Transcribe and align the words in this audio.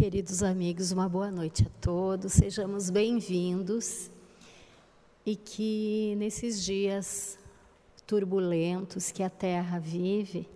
Queridos 0.00 0.42
amigos, 0.42 0.92
uma 0.92 1.06
boa 1.06 1.30
noite 1.30 1.66
a 1.66 1.70
todos, 1.78 2.32
sejamos 2.32 2.88
bem-vindos 2.88 4.10
e 5.26 5.36
que 5.36 6.14
nesses 6.16 6.64
dias 6.64 7.38
turbulentos 8.06 9.12
que 9.12 9.22
a 9.22 9.28
Terra 9.28 9.78
vive, 9.78 10.48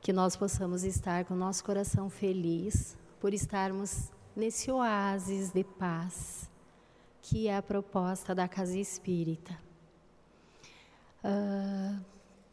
que 0.00 0.12
nós 0.12 0.34
possamos 0.34 0.82
estar 0.82 1.24
com 1.24 1.34
o 1.34 1.36
nosso 1.36 1.62
coração 1.62 2.10
feliz 2.10 2.98
por 3.20 3.32
estarmos 3.32 4.10
nesse 4.34 4.72
oásis 4.72 5.52
de 5.52 5.62
paz, 5.62 6.50
que 7.22 7.46
é 7.46 7.56
a 7.56 7.62
proposta 7.62 8.34
da 8.34 8.48
Casa 8.48 8.76
Espírita. 8.76 9.56
Uh, 11.22 12.04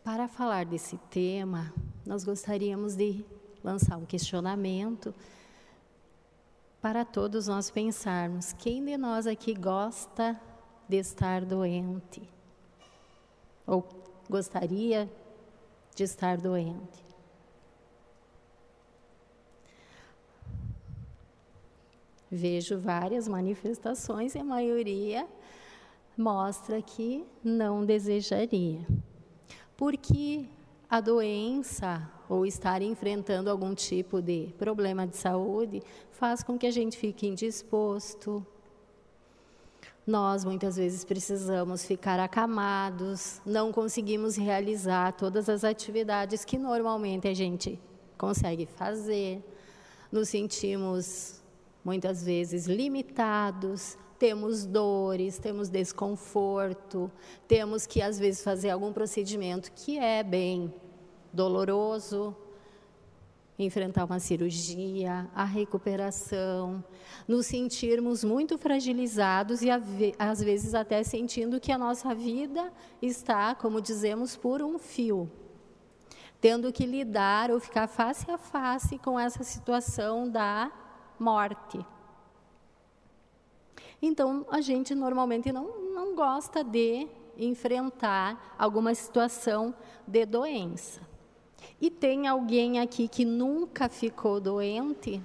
para 0.03 0.27
falar 0.27 0.67
desse 0.67 0.97
tema, 1.09 1.73
nós 2.05 2.23
gostaríamos 2.23 2.95
de 2.95 3.25
lançar 3.63 3.97
um 3.97 4.05
questionamento 4.05 5.11
para 6.85 7.03
todos 7.03 7.47
nós 7.47 7.71
pensarmos: 7.71 8.53
quem 8.53 8.85
de 8.85 8.95
nós 8.95 9.25
aqui 9.25 9.55
gosta 9.55 10.39
de 10.87 10.97
estar 10.97 11.43
doente? 11.43 12.21
Ou 13.65 13.83
gostaria 14.29 15.11
de 15.95 16.03
estar 16.03 16.37
doente? 16.37 17.03
Vejo 22.29 22.77
várias 22.77 23.27
manifestações 23.27 24.35
e 24.35 24.37
a 24.37 24.43
maioria 24.43 25.27
mostra 26.15 26.83
que 26.83 27.25
não 27.43 27.83
desejaria. 27.83 28.85
Porque 29.75 30.47
a 30.87 31.01
doença 31.01 32.07
ou 32.29 32.45
estar 32.45 32.81
enfrentando 32.81 33.49
algum 33.49 33.73
tipo 33.73 34.21
de 34.21 34.53
problema 34.57 35.05
de 35.05 35.17
saúde 35.17 35.81
faz 36.11 36.43
com 36.43 36.57
que 36.57 36.65
a 36.65 36.71
gente 36.71 36.97
fique 36.97 37.27
indisposto. 37.27 38.45
Nós 40.05 40.45
muitas 40.45 40.75
vezes 40.75 41.03
precisamos 41.03 41.83
ficar 41.83 42.19
acamados, 42.19 43.41
não 43.45 43.71
conseguimos 43.71 44.35
realizar 44.35 45.13
todas 45.13 45.49
as 45.49 45.63
atividades 45.63 46.45
que 46.45 46.57
normalmente 46.57 47.27
a 47.27 47.33
gente 47.33 47.79
consegue 48.17 48.67
fazer. 48.67 49.43
Nos 50.11 50.29
sentimos 50.29 51.41
muitas 51.83 52.23
vezes 52.23 52.67
limitados, 52.67 53.97
temos 54.17 54.65
dores, 54.65 55.37
temos 55.37 55.69
desconforto, 55.69 57.11
temos 57.47 57.85
que 57.85 58.01
às 58.01 58.19
vezes 58.19 58.43
fazer 58.43 58.69
algum 58.69 58.93
procedimento 58.93 59.71
que 59.71 59.97
é 59.97 60.23
bem 60.23 60.73
doloroso, 61.35 62.35
enfrentar 63.57 64.05
uma 64.05 64.19
cirurgia, 64.19 65.29
a 65.33 65.45
recuperação, 65.45 66.83
nos 67.27 67.45
sentirmos 67.45 68.23
muito 68.23 68.57
fragilizados 68.57 69.61
e 69.61 69.69
às 70.19 70.41
vezes 70.41 70.73
até 70.73 71.03
sentindo 71.03 71.59
que 71.59 71.71
a 71.71 71.77
nossa 71.77 72.13
vida 72.13 72.71
está, 73.01 73.55
como 73.55 73.81
dizemos, 73.81 74.35
por 74.35 74.61
um 74.61 74.77
fio, 74.77 75.31
tendo 76.41 76.71
que 76.71 76.85
lidar 76.85 77.49
ou 77.49 77.59
ficar 77.59 77.87
face 77.87 78.29
a 78.29 78.37
face 78.37 78.97
com 78.97 79.19
essa 79.19 79.43
situação 79.43 80.29
da 80.29 80.71
morte. 81.17 81.85
Então, 84.01 84.45
a 84.51 84.59
gente 84.59 84.93
normalmente 84.93 85.51
não, 85.51 85.93
não 85.93 86.13
gosta 86.13 86.63
de 86.63 87.07
enfrentar 87.37 88.55
alguma 88.59 88.93
situação 88.93 89.73
de 90.05 90.25
doença. 90.25 91.14
E 91.79 91.89
tem 91.89 92.27
alguém 92.27 92.79
aqui 92.79 93.07
que 93.07 93.25
nunca 93.25 93.89
ficou 93.89 94.39
doente? 94.39 95.21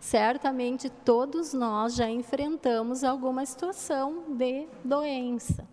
Certamente 0.00 0.88
todos 0.88 1.52
nós 1.52 1.94
já 1.94 2.08
enfrentamos 2.08 3.04
alguma 3.04 3.44
situação 3.44 4.34
de 4.36 4.66
doença. 4.82 5.68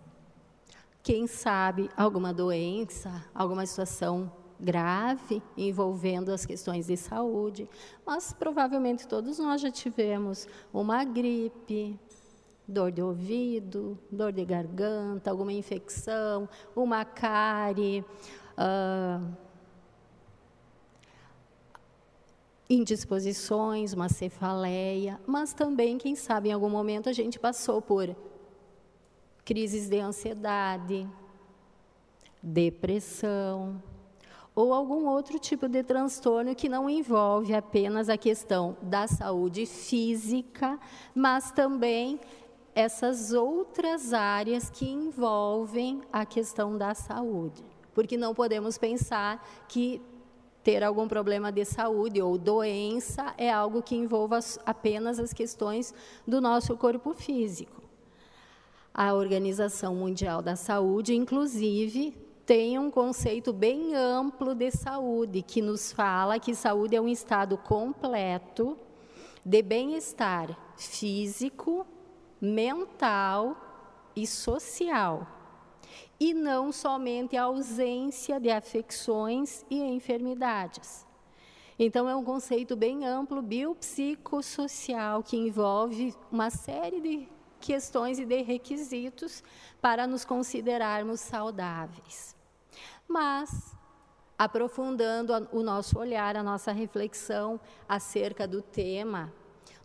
Quem 1.01 1.25
sabe 1.25 1.89
alguma 1.95 2.33
doença, 2.33 3.23
alguma 3.33 3.65
situação 3.65 4.29
grave 4.59 5.41
envolvendo 5.55 6.31
as 6.31 6.45
questões 6.45 6.87
de 6.87 6.97
saúde, 6.97 7.69
mas 8.05 8.33
provavelmente 8.33 9.07
todos 9.07 9.39
nós 9.39 9.61
já 9.61 9.71
tivemos 9.71 10.47
uma 10.73 11.03
gripe, 11.03 11.97
dor 12.67 12.91
de 12.91 13.01
ouvido, 13.01 13.97
dor 14.11 14.31
de 14.33 14.43
garganta, 14.43 15.31
alguma 15.31 15.53
infecção, 15.53 16.49
uma 16.75 17.05
cárie, 17.05 18.03
uh, 18.57 19.37
indisposições, 22.69 23.93
uma 23.93 24.09
cefaleia, 24.09 25.19
mas 25.25 25.53
também, 25.53 25.97
quem 25.97 26.15
sabe, 26.15 26.49
em 26.49 26.51
algum 26.51 26.69
momento 26.69 27.07
a 27.07 27.13
gente 27.13 27.39
passou 27.39 27.81
por 27.81 28.13
crises 29.45 29.87
de 29.87 29.99
ansiedade, 29.99 31.07
depressão, 32.43 33.81
ou 34.53 34.73
algum 34.73 35.05
outro 35.05 35.39
tipo 35.39 35.69
de 35.69 35.83
transtorno 35.83 36.55
que 36.55 36.67
não 36.67 36.89
envolve 36.89 37.53
apenas 37.53 38.09
a 38.09 38.17
questão 38.17 38.75
da 38.81 39.07
saúde 39.07 39.65
física, 39.65 40.77
mas 41.15 41.51
também 41.51 42.19
essas 42.77 43.33
outras 43.33 44.13
áreas 44.13 44.69
que 44.69 44.87
envolvem 44.87 45.99
a 46.13 46.23
questão 46.27 46.77
da 46.77 46.93
saúde. 46.93 47.63
Porque 47.91 48.15
não 48.15 48.35
podemos 48.35 48.77
pensar 48.77 49.43
que 49.67 49.99
ter 50.63 50.83
algum 50.83 51.07
problema 51.07 51.51
de 51.51 51.65
saúde 51.65 52.21
ou 52.21 52.37
doença 52.37 53.33
é 53.35 53.51
algo 53.51 53.81
que 53.81 53.95
envolva 53.95 54.37
apenas 54.63 55.17
as 55.17 55.33
questões 55.33 55.91
do 56.27 56.39
nosso 56.39 56.77
corpo 56.77 57.15
físico. 57.15 57.81
A 58.93 59.11
Organização 59.15 59.95
Mundial 59.95 60.43
da 60.43 60.55
Saúde, 60.55 61.15
inclusive, 61.15 62.15
tem 62.45 62.77
um 62.77 62.91
conceito 62.91 63.51
bem 63.51 63.95
amplo 63.95 64.53
de 64.53 64.69
saúde, 64.69 65.41
que 65.41 65.63
nos 65.63 65.91
fala 65.91 66.39
que 66.39 66.53
saúde 66.53 66.95
é 66.95 67.01
um 67.01 67.07
estado 67.07 67.57
completo 67.57 68.77
de 69.43 69.63
bem-estar 69.63 70.55
físico, 70.75 71.83
mental 72.41 73.55
e 74.15 74.25
social, 74.25 75.27
e 76.19 76.33
não 76.33 76.71
somente 76.71 77.37
a 77.37 77.43
ausência 77.43 78.39
de 78.39 78.49
afecções 78.49 79.65
e 79.69 79.79
enfermidades. 79.79 81.05
Então, 81.79 82.09
é 82.09 82.15
um 82.15 82.23
conceito 82.23 82.75
bem 82.75 83.05
amplo, 83.05 83.41
biopsicossocial, 83.41 85.21
que 85.21 85.37
envolve 85.37 86.15
uma 86.31 86.49
série 86.49 86.99
de 86.99 87.29
questões 87.59 88.17
e 88.17 88.25
de 88.25 88.41
requisitos 88.41 89.43
para 89.79 90.07
nos 90.07 90.25
considerarmos 90.25 91.19
saudáveis. 91.19 92.35
Mas, 93.07 93.75
aprofundando 94.37 95.47
o 95.51 95.61
nosso 95.61 95.99
olhar, 95.99 96.35
a 96.35 96.43
nossa 96.43 96.71
reflexão 96.71 97.59
acerca 97.87 98.47
do 98.47 98.61
tema, 98.61 99.31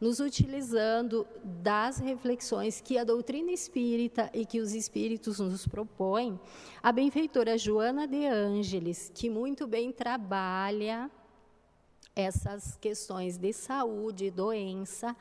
nos 0.03 0.19
utilizando 0.19 1.25
das 1.45 1.99
reflexões 1.99 2.81
que 2.81 2.99
a 2.99 3.05
doutrina 3.05 3.53
espírita 3.53 4.29
e 4.35 4.45
que 4.45 4.59
os 4.59 4.75
espíritos 4.75 5.39
nos 5.39 5.65
propõem, 5.65 6.41
a 6.83 6.91
benfeitora 6.91 7.57
Joana 7.57 8.05
de 8.05 8.27
Ângeles, 8.27 9.13
que 9.15 9.31
muito 9.31 9.65
bem 9.65 9.93
trabalha 9.93 11.09
essas 12.17 12.77
questões 12.79 13.39
de 13.39 13.53
saúde 13.53 14.25
e 14.25 14.31
doença, 14.33 15.15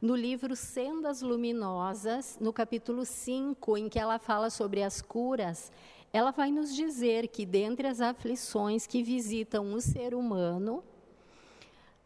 no 0.00 0.14
livro 0.14 0.54
Sendas 0.54 1.20
Luminosas, 1.20 2.38
no 2.40 2.52
capítulo 2.52 3.04
5, 3.04 3.76
em 3.76 3.88
que 3.88 3.98
ela 3.98 4.20
fala 4.20 4.50
sobre 4.50 4.84
as 4.84 5.02
curas, 5.02 5.72
ela 6.12 6.30
vai 6.30 6.52
nos 6.52 6.72
dizer 6.72 7.26
que 7.26 7.44
dentre 7.44 7.88
as 7.88 8.00
aflições 8.00 8.86
que 8.86 9.02
visitam 9.02 9.74
o 9.74 9.80
ser 9.80 10.14
humano, 10.14 10.84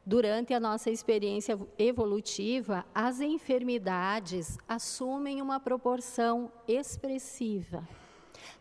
Durante 0.04 0.52
a 0.52 0.58
nossa 0.58 0.90
experiência 0.90 1.56
evolutiva, 1.78 2.84
as 2.92 3.20
enfermidades 3.20 4.58
assumem 4.66 5.40
uma 5.40 5.60
proporção 5.60 6.50
expressiva. 6.66 7.86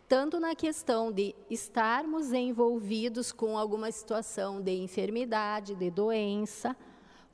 Tanto 0.07 0.39
na 0.39 0.53
questão 0.53 1.11
de 1.11 1.33
estarmos 1.49 2.31
envolvidos 2.31 3.31
com 3.31 3.57
alguma 3.57 3.91
situação 3.91 4.61
de 4.61 4.71
enfermidade, 4.71 5.73
de 5.73 5.89
doença, 5.89 6.77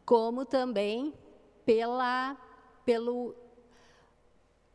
como 0.06 0.46
também 0.46 1.14
pela, 1.66 2.38
pelo 2.86 3.36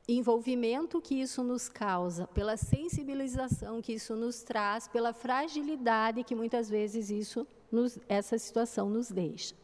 envolvimento 0.06 1.00
que 1.00 1.14
isso 1.14 1.42
nos 1.42 1.70
causa, 1.70 2.26
pela 2.26 2.58
sensibilização 2.58 3.80
que 3.80 3.94
isso 3.94 4.14
nos 4.14 4.42
traz, 4.42 4.88
pela 4.88 5.14
fragilidade 5.14 6.22
que 6.22 6.34
muitas 6.34 6.68
vezes 6.68 7.08
isso 7.08 7.46
nos, 7.46 7.61
essa 8.08 8.38
situação 8.38 8.88
nos 8.88 9.10
deixa. 9.10 9.54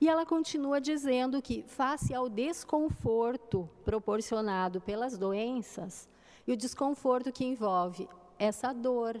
E 0.00 0.08
ela 0.08 0.26
continua 0.26 0.80
dizendo 0.80 1.40
que, 1.40 1.62
face 1.66 2.12
ao 2.12 2.28
desconforto 2.28 3.68
proporcionado 3.84 4.80
pelas 4.80 5.16
doenças, 5.16 6.08
e 6.46 6.52
o 6.52 6.56
desconforto 6.56 7.32
que 7.32 7.44
envolve 7.44 8.08
essa 8.38 8.72
dor, 8.72 9.18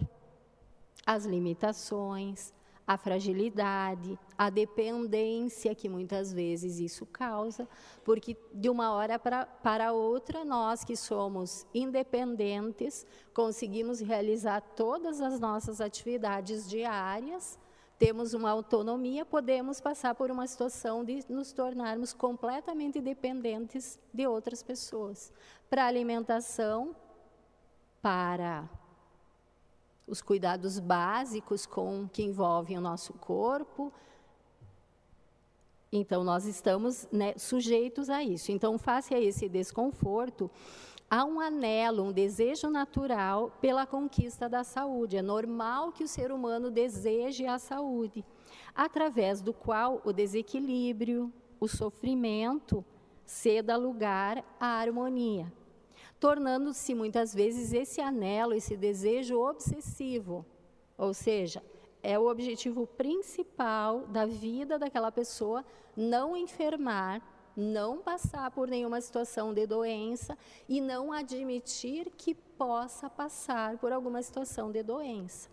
as 1.06 1.24
limitações, 1.24 2.52
a 2.86 2.98
fragilidade, 2.98 4.18
a 4.36 4.50
dependência 4.50 5.74
que 5.74 5.88
muitas 5.88 6.32
vezes 6.32 6.78
isso 6.78 7.06
causa, 7.06 7.66
porque 8.04 8.36
de 8.52 8.68
uma 8.68 8.92
hora 8.92 9.18
para, 9.18 9.46
para 9.46 9.92
outra, 9.92 10.44
nós 10.44 10.84
que 10.84 10.96
somos 10.96 11.66
independentes, 11.72 13.06
conseguimos 13.32 14.00
realizar 14.00 14.60
todas 14.60 15.20
as 15.20 15.40
nossas 15.40 15.80
atividades 15.80 16.68
diárias, 16.68 17.58
temos 17.98 18.34
uma 18.34 18.50
autonomia, 18.50 19.24
podemos 19.24 19.80
passar 19.80 20.14
por 20.14 20.30
uma 20.30 20.46
situação 20.46 21.04
de 21.04 21.24
nos 21.28 21.52
tornarmos 21.52 22.12
completamente 22.12 23.00
dependentes 23.00 23.98
de 24.12 24.26
outras 24.26 24.62
pessoas. 24.62 25.32
Para 25.70 25.86
alimentação, 25.86 26.94
para 28.02 28.68
os 30.06 30.20
cuidados 30.20 30.78
básicos 30.78 31.64
com 31.66 32.08
que 32.12 32.22
envolvem 32.22 32.76
o 32.76 32.80
nosso 32.80 33.12
corpo. 33.14 33.92
Então, 35.90 36.24
nós 36.24 36.44
estamos 36.44 37.08
né, 37.12 37.34
sujeitos 37.38 38.10
a 38.10 38.22
isso. 38.22 38.50
Então, 38.50 38.76
face 38.76 39.14
a 39.14 39.20
esse 39.20 39.48
desconforto, 39.48 40.50
há 41.10 41.24
um 41.24 41.40
anelo, 41.40 42.04
um 42.04 42.12
desejo 42.12 42.68
natural 42.70 43.52
pela 43.60 43.86
conquista 43.86 44.48
da 44.48 44.64
saúde. 44.64 45.16
É 45.16 45.22
normal 45.22 45.92
que 45.92 46.04
o 46.04 46.08
ser 46.08 46.32
humano 46.32 46.70
deseje 46.70 47.46
a 47.46 47.58
saúde, 47.58 48.24
através 48.74 49.40
do 49.40 49.52
qual 49.52 50.00
o 50.04 50.12
desequilíbrio, 50.12 51.32
o 51.60 51.68
sofrimento 51.68 52.84
ceda 53.24 53.76
lugar 53.76 54.44
à 54.60 54.66
harmonia 54.66 55.52
tornando-se 56.24 56.94
muitas 56.94 57.34
vezes 57.34 57.74
esse 57.74 58.00
anelo, 58.00 58.54
esse 58.54 58.78
desejo 58.78 59.38
obsessivo. 59.38 60.42
Ou 60.96 61.12
seja, 61.12 61.62
é 62.02 62.18
o 62.18 62.30
objetivo 62.30 62.86
principal 62.86 64.06
da 64.06 64.24
vida 64.24 64.78
daquela 64.78 65.12
pessoa 65.12 65.62
não 65.94 66.34
enfermar, 66.34 67.20
não 67.56 67.98
passar 67.98 68.50
por 68.50 68.68
nenhuma 68.68 69.00
situação 69.00 69.54
de 69.54 69.66
doença 69.66 70.36
e 70.68 70.80
não 70.80 71.12
admitir 71.12 72.10
que 72.16 72.34
possa 72.34 73.08
passar 73.08 73.78
por 73.78 73.92
alguma 73.92 74.22
situação 74.22 74.72
de 74.72 74.82
doença. 74.82 75.48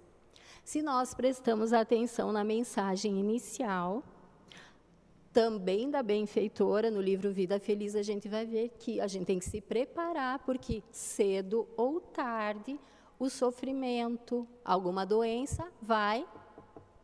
Se 0.64 0.82
nós 0.82 1.14
prestamos 1.14 1.74
atenção 1.74 2.32
na 2.32 2.44
mensagem 2.44 3.20
inicial, 3.20 4.04
também 5.34 5.90
da 5.90 6.04
benfeitora, 6.04 6.92
no 6.92 7.02
livro 7.02 7.32
Vida 7.32 7.60
Feliz, 7.60 7.96
a 7.96 8.04
gente 8.04 8.28
vai 8.28 8.46
ver 8.46 8.70
que 8.78 9.00
a 9.00 9.08
gente 9.08 9.26
tem 9.26 9.40
que 9.40 9.46
se 9.46 9.62
preparar, 9.62 10.40
porque 10.40 10.84
cedo 10.92 11.68
ou 11.78 12.00
tarde 12.02 12.80
o 13.18 13.30
sofrimento, 13.30 14.48
alguma 14.66 15.06
doença 15.06 15.68
vai 15.82 16.28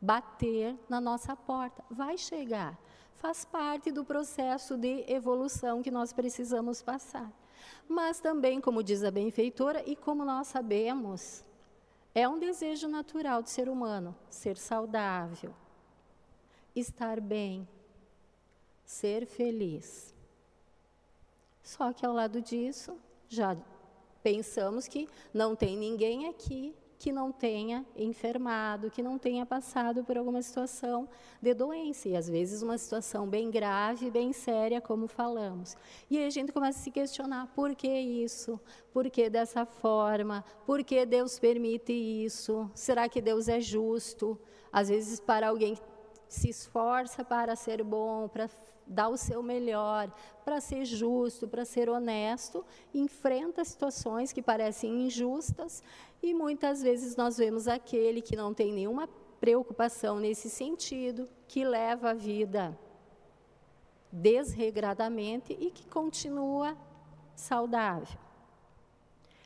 bater 0.02 0.76
na 0.90 1.00
nossa 1.00 1.36
porta, 1.36 1.84
vai 1.90 2.18
chegar. 2.18 2.78
Faz 3.18 3.44
parte 3.44 3.92
do 3.92 4.06
processo 4.06 4.78
de 4.78 5.04
evolução 5.08 5.82
que 5.82 5.92
nós 5.92 6.14
precisamos 6.14 6.82
passar. 6.82 7.32
Mas 7.88 8.20
também, 8.20 8.62
como 8.62 8.84
diz 8.84 9.04
a 9.04 9.10
benfeitora, 9.10 9.84
e 9.86 9.96
como 9.96 10.24
nós 10.24 10.48
sabemos, 10.48 11.44
é 12.14 12.28
um 12.28 12.38
desejo 12.40 12.88
natural 12.88 13.42
do 13.42 13.50
ser 13.50 13.70
humano 13.70 14.16
ser 14.30 14.56
saudável, 14.56 15.54
estar 16.76 17.20
bem, 17.20 17.68
ser 18.86 19.26
feliz. 19.26 20.14
Só 21.64 21.92
que 21.92 22.06
ao 22.06 22.14
lado 22.14 22.40
disso, 22.40 22.98
já 23.28 23.58
pensamos 24.22 24.88
que 24.88 25.10
não 25.34 25.56
tem 25.56 25.76
ninguém 25.76 26.28
aqui 26.28 26.76
que 26.98 27.12
não 27.12 27.32
tenha 27.32 27.86
enfermado, 27.96 28.90
que 28.90 29.04
não 29.04 29.18
tenha 29.18 29.46
passado 29.46 30.04
por 30.04 30.18
alguma 30.18 30.42
situação 30.42 31.08
de 31.42 31.54
doença, 31.54 32.10
e 32.10 32.16
às 32.16 32.28
vezes 32.28 32.62
uma 32.62 32.78
situação 32.78 33.28
bem 33.28 33.52
grave, 33.52 34.10
bem 34.10 34.34
séria, 34.34 34.82
como 34.82 35.08
falamos. 35.08 35.78
E 36.10 36.18
aí 36.18 36.26
a 36.26 36.30
gente 36.30 36.52
começa 36.52 36.80
a 36.80 36.82
se 36.82 36.92
questionar: 36.92 37.48
por 37.56 37.76
que 37.76 37.88
isso? 37.88 38.60
Por 38.92 39.10
que 39.10 39.30
dessa 39.30 39.66
forma? 39.66 40.44
Por 40.66 40.84
que 40.84 41.06
Deus 41.06 41.38
permite 41.38 41.94
isso? 41.94 42.70
Será 42.74 43.08
que 43.08 43.22
Deus 43.22 43.48
é 43.48 43.60
justo? 43.60 44.40
Às 44.72 44.90
vezes, 44.90 45.20
para 45.20 45.50
alguém 45.50 45.76
que 45.76 45.82
se 46.28 46.50
esforça 46.50 47.24
para 47.24 47.56
ser 47.56 47.84
bom, 47.84 48.28
para 48.28 48.50
dar 48.88 49.10
o 49.10 49.18
seu 49.18 49.44
melhor, 49.44 50.12
para 50.46 50.62
ser 50.62 50.86
justo, 50.86 51.48
para 51.48 51.66
ser 51.66 51.90
honesto, 51.90 52.66
enfrenta 52.94 53.64
situações 53.64 54.32
que 54.32 54.42
parecem 54.42 55.06
injustas 55.06 55.84
e 56.22 56.34
muitas 56.34 56.82
vezes 56.82 57.16
nós 57.16 57.38
vemos 57.38 57.68
aquele 57.68 58.22
que 58.22 58.36
não 58.36 58.54
tem 58.54 58.72
nenhuma 58.72 59.08
preocupação 59.40 60.20
nesse 60.20 60.50
sentido, 60.50 61.30
que 61.48 61.64
leva 61.64 62.12
a 62.12 62.14
vida 62.14 62.78
desregradamente 64.12 65.56
e 65.60 65.70
que 65.70 65.88
continua 65.88 66.78
saudável. 67.36 68.18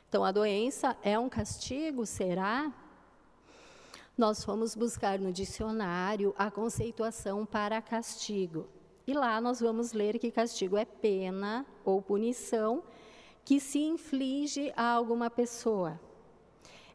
Então, 0.08 0.24
a 0.24 0.32
doença 0.32 0.96
é 1.02 1.18
um 1.18 1.28
castigo? 1.28 2.06
Será? 2.06 2.72
Nós 4.16 4.44
fomos 4.44 4.74
buscar 4.74 5.18
no 5.18 5.32
dicionário 5.32 6.34
a 6.38 6.50
conceituação 6.50 7.46
para 7.46 7.80
castigo. 7.80 8.68
E 9.06 9.12
lá 9.12 9.40
nós 9.40 9.60
vamos 9.60 9.92
ler 9.92 10.18
que 10.18 10.30
castigo 10.30 10.76
é 10.76 10.84
pena 10.84 11.66
ou 11.84 12.00
punição 12.00 12.82
que 13.44 13.58
se 13.58 13.80
inflige 13.80 14.72
a 14.76 14.92
alguma 14.92 15.28
pessoa. 15.28 16.00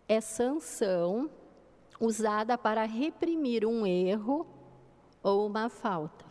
É 0.08 0.22
sanção 0.22 1.30
usada 2.00 2.58
para 2.58 2.86
reprimir 2.86 3.66
um 3.66 3.86
erro 3.86 4.48
ou 5.22 5.46
uma 5.46 5.68
falta. 5.68 6.26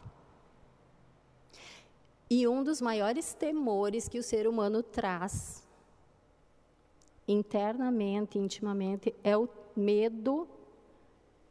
E 2.31 2.49
um 2.49 2.65
dos 2.65 2.81
maiores 2.81 3.35
temores 3.35 4.09
que 4.09 4.19
o 4.19 4.23
ser 4.23 4.49
humano 4.49 4.83
traz 4.83 5.63
internamente, 7.29 8.39
intimamente, 8.39 9.15
é 9.23 9.37
o 9.37 9.49
medo 9.77 10.49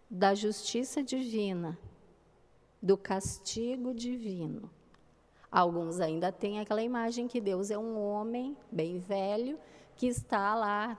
da 0.09 0.33
justiça 0.33 1.03
divina 1.03 1.77
do 2.85 2.95
castigo 2.95 3.95
divino. 3.95 4.69
Alguns 5.51 5.99
ainda 5.99 6.31
têm 6.31 6.59
aquela 6.59 6.83
imagem 6.83 7.27
que 7.27 7.41
Deus 7.41 7.71
é 7.71 7.77
um 7.77 7.99
homem 7.99 8.55
bem 8.71 8.99
velho 8.99 9.57
que 9.95 10.05
está 10.05 10.53
lá 10.53 10.95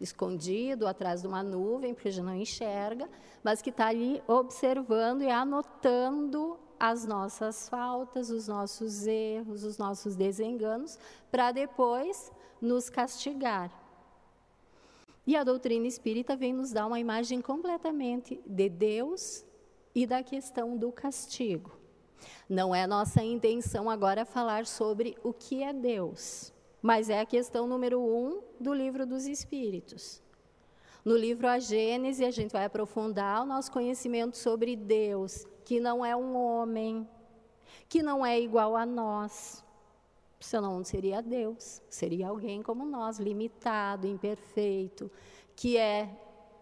escondido 0.00 0.86
atrás 0.86 1.20
de 1.20 1.26
uma 1.26 1.42
nuvem, 1.42 1.92
porque 1.92 2.10
já 2.10 2.22
não 2.22 2.34
enxerga, 2.34 3.06
mas 3.42 3.60
que 3.60 3.68
está 3.68 3.88
ali 3.88 4.22
observando 4.26 5.20
e 5.20 5.30
anotando 5.30 6.58
as 6.80 7.04
nossas 7.04 7.68
faltas, 7.68 8.30
os 8.30 8.48
nossos 8.48 9.06
erros, 9.06 9.62
os 9.62 9.76
nossos 9.76 10.16
desenganos, 10.16 10.98
para 11.30 11.52
depois 11.52 12.32
nos 12.62 12.88
castigar. 12.88 13.70
E 15.26 15.36
a 15.36 15.44
doutrina 15.44 15.86
espírita 15.86 16.34
vem 16.34 16.54
nos 16.54 16.72
dar 16.72 16.86
uma 16.86 16.98
imagem 16.98 17.42
completamente 17.42 18.40
de 18.46 18.70
Deus 18.70 19.44
e 19.94 20.06
da 20.06 20.22
questão 20.22 20.76
do 20.76 20.90
castigo. 20.90 21.72
Não 22.48 22.74
é 22.74 22.86
nossa 22.86 23.22
intenção 23.22 23.88
agora 23.88 24.24
falar 24.24 24.66
sobre 24.66 25.16
o 25.22 25.32
que 25.32 25.62
é 25.62 25.72
Deus, 25.72 26.52
mas 26.82 27.08
é 27.08 27.20
a 27.20 27.26
questão 27.26 27.66
número 27.66 28.00
um 28.00 28.42
do 28.58 28.72
livro 28.72 29.06
dos 29.06 29.26
Espíritos. 29.26 30.22
No 31.04 31.16
livro 31.16 31.46
A 31.46 31.58
Gênese, 31.58 32.24
a 32.24 32.30
gente 32.30 32.52
vai 32.52 32.64
aprofundar 32.64 33.42
o 33.42 33.46
nosso 33.46 33.70
conhecimento 33.70 34.38
sobre 34.38 34.74
Deus, 34.74 35.46
que 35.64 35.78
não 35.78 36.04
é 36.04 36.16
um 36.16 36.34
homem, 36.34 37.06
que 37.88 38.02
não 38.02 38.24
é 38.24 38.40
igual 38.40 38.74
a 38.74 38.86
nós. 38.86 39.62
Senão 40.40 40.76
não 40.76 40.84
seria 40.84 41.22
Deus, 41.22 41.82
seria 41.88 42.28
alguém 42.28 42.62
como 42.62 42.84
nós, 42.84 43.18
limitado, 43.18 44.06
imperfeito, 44.06 45.10
que 45.54 45.76
é 45.76 46.08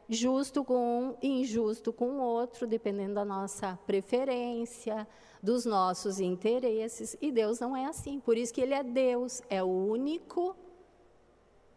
justo 0.09 0.65
com 0.65 1.11
um, 1.11 1.17
injusto 1.23 1.93
com 1.93 2.19
o 2.19 2.21
outro, 2.21 2.67
dependendo 2.67 3.15
da 3.15 3.25
nossa 3.25 3.79
preferência, 3.87 5.07
dos 5.43 5.65
nossos 5.65 6.21
interesses. 6.21 7.17
E 7.21 7.33
Deus 7.33 7.59
não 7.59 7.77
é 7.77 7.87
assim. 7.87 8.21
Por 8.21 8.37
isso 8.37 8.53
que 8.53 8.61
Ele 8.61 8.75
é 8.75 8.83
Deus, 8.83 9.43
é 9.49 9.63
o 9.63 9.67
único, 9.67 10.57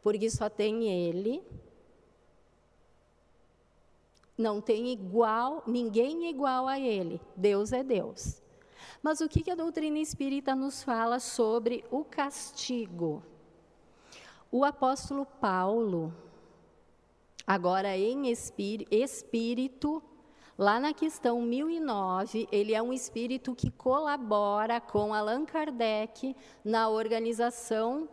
porque 0.02 0.30
só 0.30 0.50
tem 0.50 0.88
Ele. 0.88 1.44
Não 4.38 4.60
tem 4.60 4.90
igual, 4.92 5.64
ninguém 5.66 6.26
é 6.26 6.30
igual 6.30 6.68
a 6.68 6.80
Ele. 6.80 7.22
Deus 7.36 7.72
é 7.72 7.84
Deus. 7.84 8.42
Mas 9.02 9.22
o 9.22 9.30
que, 9.30 9.44
que 9.44 9.52
a 9.52 9.56
doutrina 9.56 10.00
espírita 10.00 10.56
nos 10.56 10.84
fala 10.84 11.20
sobre 11.20 11.86
o 11.90 12.04
castigo? 12.04 13.24
O 14.52 14.64
apóstolo 14.64 15.26
Paulo, 15.26 16.14
Agora, 17.48 17.96
em 17.96 18.28
espírito, 18.28 20.02
lá 20.58 20.80
na 20.80 20.94
questão 20.94 21.42
1009, 21.42 22.48
ele 22.52 22.74
é 22.74 22.82
um 22.82 22.92
espírito 22.92 23.54
que 23.54 23.70
colabora 23.70 24.82
com 24.82 25.14
Allan 25.14 25.46
Kardec 25.46 26.36
na 26.64 26.90
organização 26.90 28.10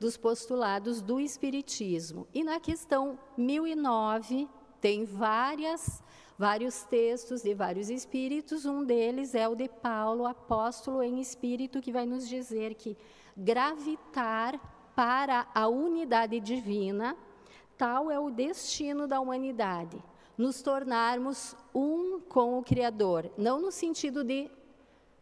dos 0.00 0.16
postulados 0.16 1.02
do 1.02 1.20
Espiritismo. 1.20 2.26
E 2.32 2.42
na 2.42 2.58
questão 2.58 3.18
1009, 3.36 4.48
Tem 4.82 5.04
várias, 5.04 6.02
vários 6.36 6.82
textos 6.82 7.40
de 7.40 7.54
vários 7.54 7.88
espíritos, 7.88 8.66
um 8.66 8.84
deles 8.84 9.32
é 9.32 9.48
o 9.48 9.54
de 9.54 9.68
Paulo, 9.68 10.26
apóstolo 10.26 11.04
em 11.04 11.20
espírito, 11.20 11.80
que 11.80 11.92
vai 11.92 12.04
nos 12.04 12.28
dizer 12.28 12.74
que 12.74 12.96
gravitar 13.36 14.60
para 14.96 15.46
a 15.54 15.68
unidade 15.68 16.40
divina, 16.40 17.16
tal 17.82 18.08
é 18.12 18.20
o 18.20 18.30
destino 18.30 19.08
da 19.08 19.18
humanidade, 19.18 20.00
nos 20.38 20.62
tornarmos 20.62 21.56
um 21.74 22.20
com 22.20 22.56
o 22.56 22.62
Criador, 22.62 23.28
não 23.36 23.60
no 23.60 23.72
sentido 23.72 24.22
de 24.22 24.48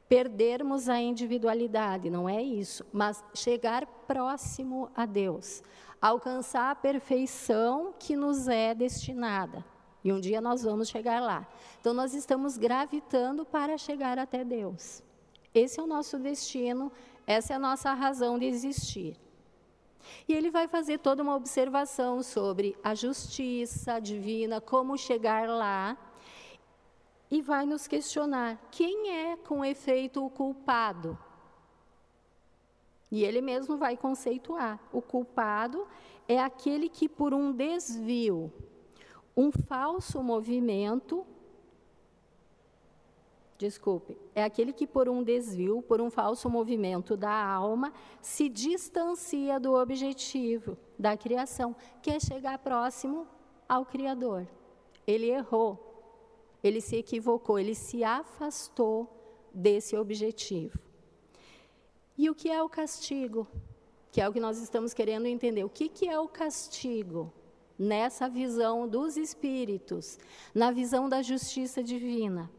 perdermos 0.06 0.86
a 0.86 1.00
individualidade, 1.00 2.10
não 2.10 2.28
é 2.28 2.42
isso, 2.42 2.84
mas 2.92 3.24
chegar 3.32 3.86
próximo 4.06 4.90
a 4.94 5.06
Deus, 5.06 5.62
alcançar 6.02 6.70
a 6.70 6.74
perfeição 6.74 7.94
que 7.98 8.14
nos 8.14 8.46
é 8.46 8.74
destinada. 8.74 9.64
E 10.04 10.12
um 10.12 10.20
dia 10.20 10.42
nós 10.42 10.62
vamos 10.62 10.90
chegar 10.90 11.22
lá. 11.22 11.48
Então 11.80 11.94
nós 11.94 12.12
estamos 12.12 12.58
gravitando 12.58 13.46
para 13.46 13.78
chegar 13.78 14.18
até 14.18 14.44
Deus. 14.44 15.02
Esse 15.54 15.80
é 15.80 15.82
o 15.82 15.86
nosso 15.86 16.18
destino, 16.18 16.92
essa 17.26 17.54
é 17.54 17.56
a 17.56 17.58
nossa 17.58 17.94
razão 17.94 18.38
de 18.38 18.44
existir. 18.44 19.16
E 20.26 20.32
ele 20.32 20.50
vai 20.50 20.66
fazer 20.66 20.98
toda 20.98 21.22
uma 21.22 21.36
observação 21.36 22.22
sobre 22.22 22.76
a 22.82 22.94
justiça 22.94 24.00
divina, 24.00 24.60
como 24.60 24.96
chegar 24.96 25.48
lá, 25.48 25.96
e 27.30 27.40
vai 27.40 27.64
nos 27.64 27.86
questionar: 27.86 28.58
quem 28.70 29.10
é, 29.10 29.36
com 29.36 29.64
efeito, 29.64 30.24
o 30.24 30.30
culpado? 30.30 31.18
E 33.10 33.24
ele 33.24 33.40
mesmo 33.40 33.76
vai 33.76 33.96
conceituar: 33.96 34.78
o 34.92 35.02
culpado 35.02 35.86
é 36.28 36.40
aquele 36.40 36.88
que, 36.88 37.08
por 37.08 37.34
um 37.34 37.52
desvio, 37.52 38.52
um 39.36 39.50
falso 39.50 40.22
movimento, 40.22 41.26
desculpe, 43.60 44.16
é 44.34 44.42
aquele 44.42 44.72
que 44.72 44.86
por 44.86 45.06
um 45.06 45.22
desvio, 45.22 45.82
por 45.82 46.00
um 46.00 46.10
falso 46.10 46.48
movimento 46.48 47.14
da 47.14 47.44
alma, 47.44 47.92
se 48.22 48.48
distancia 48.48 49.60
do 49.60 49.74
objetivo 49.74 50.78
da 50.98 51.14
criação, 51.14 51.76
que 52.00 52.10
é 52.10 52.18
chegar 52.18 52.56
próximo 52.58 53.26
ao 53.68 53.84
Criador. 53.84 54.48
Ele 55.06 55.28
errou, 55.28 55.78
ele 56.64 56.80
se 56.80 56.96
equivocou, 56.96 57.58
ele 57.58 57.74
se 57.74 58.02
afastou 58.02 59.06
desse 59.52 59.94
objetivo. 59.94 60.78
E 62.16 62.30
o 62.30 62.34
que 62.34 62.50
é 62.50 62.62
o 62.62 62.68
castigo? 62.68 63.46
Que 64.10 64.22
é 64.22 64.28
o 64.28 64.32
que 64.32 64.40
nós 64.40 64.56
estamos 64.58 64.94
querendo 64.94 65.26
entender. 65.26 65.64
O 65.64 65.68
que, 65.68 65.86
que 65.86 66.08
é 66.08 66.18
o 66.18 66.28
castigo? 66.28 67.30
Nessa 67.78 68.28
visão 68.28 68.88
dos 68.88 69.16
espíritos, 69.16 70.18
na 70.54 70.70
visão 70.70 71.08
da 71.08 71.22
justiça 71.22 71.82
divina 71.82 72.50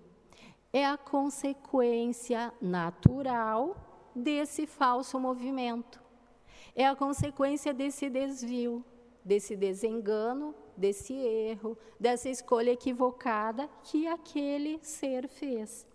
é 0.73 0.85
a 0.85 0.97
consequência 0.97 2.53
natural 2.61 3.75
desse 4.15 4.65
falso 4.65 5.19
movimento. 5.19 6.01
É 6.75 6.87
a 6.87 6.95
consequência 6.95 7.73
desse 7.73 8.09
desvio, 8.09 8.83
desse 9.23 9.55
desengano, 9.55 10.55
desse 10.77 11.13
erro, 11.13 11.77
dessa 11.99 12.29
escolha 12.29 12.71
equivocada 12.71 13.69
que 13.83 14.07
aquele 14.07 14.79
ser 14.81 15.27
fez. 15.27 15.85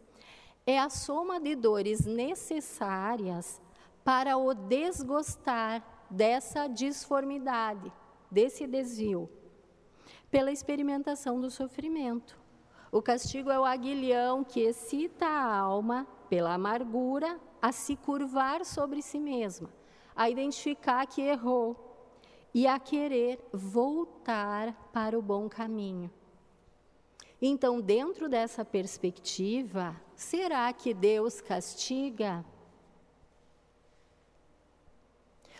É 0.66 0.78
a 0.78 0.90
soma 0.90 1.40
de 1.40 1.54
dores 1.54 2.04
necessárias 2.04 3.60
para 4.04 4.36
o 4.36 4.52
desgostar 4.52 5.82
dessa 6.10 6.66
disformidade, 6.66 7.90
desse 8.30 8.66
desvio, 8.66 9.28
pela 10.30 10.52
experimentação 10.52 11.40
do 11.40 11.50
sofrimento. 11.50 12.38
O 12.96 13.02
castigo 13.02 13.50
é 13.50 13.60
o 13.60 13.64
aguilhão 13.66 14.42
que 14.42 14.60
excita 14.60 15.26
a 15.26 15.54
alma, 15.54 16.06
pela 16.30 16.54
amargura, 16.54 17.38
a 17.60 17.70
se 17.70 17.94
curvar 17.94 18.64
sobre 18.64 19.02
si 19.02 19.20
mesma, 19.20 19.68
a 20.16 20.30
identificar 20.30 21.06
que 21.06 21.20
errou 21.20 21.76
e 22.54 22.66
a 22.66 22.78
querer 22.78 23.38
voltar 23.52 24.72
para 24.94 25.18
o 25.18 25.20
bom 25.20 25.46
caminho. 25.46 26.10
Então, 27.38 27.82
dentro 27.82 28.30
dessa 28.30 28.64
perspectiva, 28.64 29.94
será 30.14 30.72
que 30.72 30.94
Deus 30.94 31.42
castiga? 31.42 32.42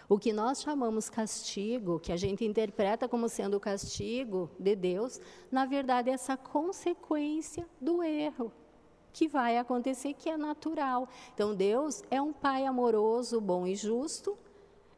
O 0.09 0.19
que 0.19 0.33
nós 0.33 0.63
chamamos 0.63 1.11
castigo, 1.11 1.99
que 1.99 2.13
a 2.13 2.17
gente 2.17 2.45
interpreta 2.45 3.09
como 3.09 3.29
sendo 3.29 3.57
o 3.57 3.61
castigo 3.61 4.49
de 4.59 4.77
Deus, 4.77 5.21
na 5.51 5.67
verdade 5.67 6.11
é 6.11 6.13
essa 6.13 6.37
consequência 6.37 7.69
do 7.81 8.05
erro 8.05 8.53
que 9.13 9.27
vai 9.27 9.57
acontecer, 9.57 10.13
que 10.13 10.29
é 10.29 10.37
natural. 10.37 11.09
Então, 11.35 11.55
Deus 11.55 12.05
é 12.11 12.21
um 12.21 12.35
Pai 12.35 12.67
amoroso, 12.67 13.41
bom 13.41 13.67
e 13.67 13.75
justo. 13.75 14.37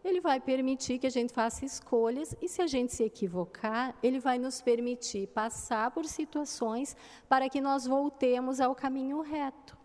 Ele 0.05 0.21
vai 0.21 0.41
permitir 0.41 0.99
que 0.99 1.07
a 1.07 1.11
gente 1.11 1.33
faça 1.33 1.65
escolhas 1.65 2.35
e, 2.43 2.49
se 2.49 2.61
a 2.61 2.67
gente 2.67 2.93
se 2.93 3.05
equivocar, 3.05 3.95
Ele 4.03 4.19
vai 4.19 4.37
nos 4.37 4.61
permitir 4.61 5.29
passar 5.29 5.93
por 5.93 6.05
situações 6.05 6.97
para 7.29 7.49
que 7.49 7.61
nós 7.61 7.87
voltemos 7.87 8.61
ao 8.61 8.75
caminho 8.75 9.21
reto. 9.21 9.78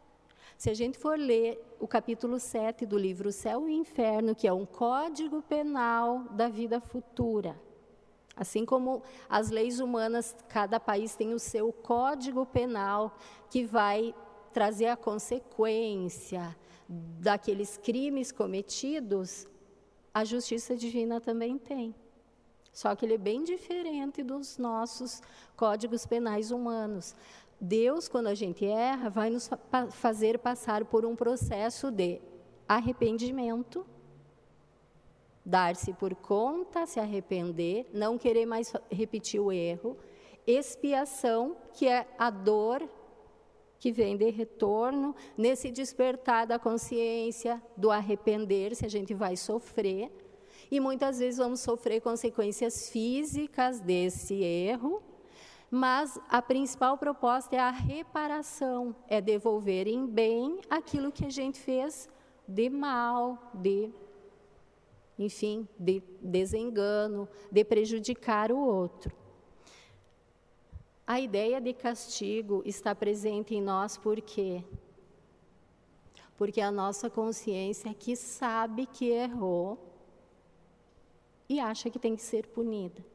Se 0.64 0.70
a 0.70 0.74
gente 0.74 0.98
for 0.98 1.20
ler 1.20 1.62
o 1.78 1.86
capítulo 1.86 2.40
7 2.40 2.86
do 2.86 2.98
livro 2.98 3.34
Céu 3.34 3.68
e 3.68 3.74
Inferno, 3.74 4.34
que 4.34 4.48
é 4.48 4.54
um 4.54 4.66
código 4.66 5.42
penal 5.42 6.24
da 6.32 6.48
vida 6.48 6.80
futura, 6.80 7.60
assim 8.34 8.64
como 8.64 9.04
as 9.28 9.50
leis 9.50 9.82
humanas, 9.82 10.34
cada 10.48 10.80
país 10.80 11.18
tem 11.18 11.34
o 11.34 11.38
seu 11.38 11.74
código 11.74 12.46
penal 12.46 13.14
que 13.50 13.66
vai 13.66 14.16
trazer 14.54 14.86
a 14.86 14.96
consequência 14.96 16.56
daqueles 16.88 17.76
crimes 17.76 18.32
cometidos, 18.32 19.46
a 20.14 20.24
justiça 20.24 20.78
divina 20.78 21.20
também 21.20 21.58
tem. 21.58 21.94
Só 22.74 22.96
que 22.96 23.06
ele 23.06 23.14
é 23.14 23.20
bem 23.20 23.44
diferente 23.44 24.24
dos 24.24 24.58
nossos 24.58 25.22
códigos 25.56 26.08
penais 26.08 26.50
humanos. 26.50 27.16
Deus, 27.66 28.10
quando 28.10 28.28
a 28.28 28.34
gente 28.36 28.66
erra, 28.66 29.10
vai 29.10 29.30
nos 29.30 29.50
fazer 29.92 30.38
passar 30.38 30.84
por 30.84 31.06
um 31.06 31.16
processo 31.16 31.90
de 31.90 32.20
arrependimento, 32.68 33.86
dar-se 35.46 35.94
por 35.94 36.14
conta, 36.14 36.86
se 36.86 37.00
arrepender, 37.00 37.90
não 37.94 38.18
querer 38.18 38.46
mais 38.46 38.74
repetir 38.92 39.40
o 39.40 39.50
erro, 39.50 39.98
expiação, 40.46 41.56
que 41.74 41.88
é 41.88 42.06
a 42.20 42.30
dor 42.30 42.86
que 43.80 43.94
vem 43.94 44.18
de 44.18 44.30
retorno, 44.30 45.16
nesse 45.38 45.72
despertar 45.72 46.46
da 46.46 46.60
consciência, 46.60 47.64
do 47.78 47.90
arrepender-se, 47.92 48.86
a 48.86 48.90
gente 48.90 49.14
vai 49.14 49.38
sofrer, 49.38 50.12
e 50.70 50.82
muitas 50.82 51.20
vezes 51.20 51.38
vamos 51.38 51.62
sofrer 51.62 52.02
consequências 52.02 52.90
físicas 52.90 53.80
desse 53.80 54.44
erro, 54.44 55.02
mas 55.76 56.20
a 56.30 56.40
principal 56.40 57.00
proposta 57.00 57.56
é 57.56 57.60
a 57.60 57.72
reparação, 57.72 58.96
é 59.08 59.20
devolver 59.20 59.88
em 59.88 60.06
bem 60.06 60.62
aquilo 60.70 61.12
que 61.12 61.26
a 61.26 61.32
gente 61.32 61.60
fez 61.60 62.08
de 62.48 62.70
mal, 62.70 63.50
de 63.56 63.92
enfim, 65.18 65.68
de 65.80 66.04
desengano, 66.22 67.28
de 67.52 67.66
prejudicar 67.66 68.52
o 68.52 68.60
outro. 68.60 69.12
A 71.08 71.20
ideia 71.20 71.60
de 71.60 71.74
castigo 71.74 72.62
está 72.68 72.94
presente 72.94 73.56
em 73.56 73.62
nós 73.62 73.98
por 73.98 74.22
quê? 74.22 74.64
Porque 76.38 76.62
a 76.62 76.70
nossa 76.70 77.10
consciência 77.10 77.92
que 77.96 78.16
sabe 78.16 78.86
que 78.86 79.10
errou 79.10 79.80
e 81.50 81.60
acha 81.60 81.90
que 81.90 81.98
tem 81.98 82.16
que 82.16 82.22
ser 82.22 82.46
punida. 82.46 83.13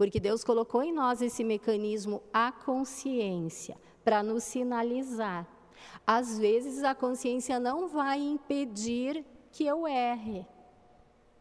Porque 0.00 0.18
Deus 0.18 0.42
colocou 0.42 0.82
em 0.82 0.94
nós 0.94 1.20
esse 1.20 1.44
mecanismo, 1.44 2.22
a 2.32 2.50
consciência, 2.50 3.76
para 4.02 4.22
nos 4.22 4.44
sinalizar. 4.44 5.46
Às 6.06 6.38
vezes 6.38 6.82
a 6.82 6.94
consciência 6.94 7.60
não 7.60 7.86
vai 7.86 8.18
impedir 8.18 9.22
que 9.52 9.66
eu 9.66 9.86
erre, 9.86 10.46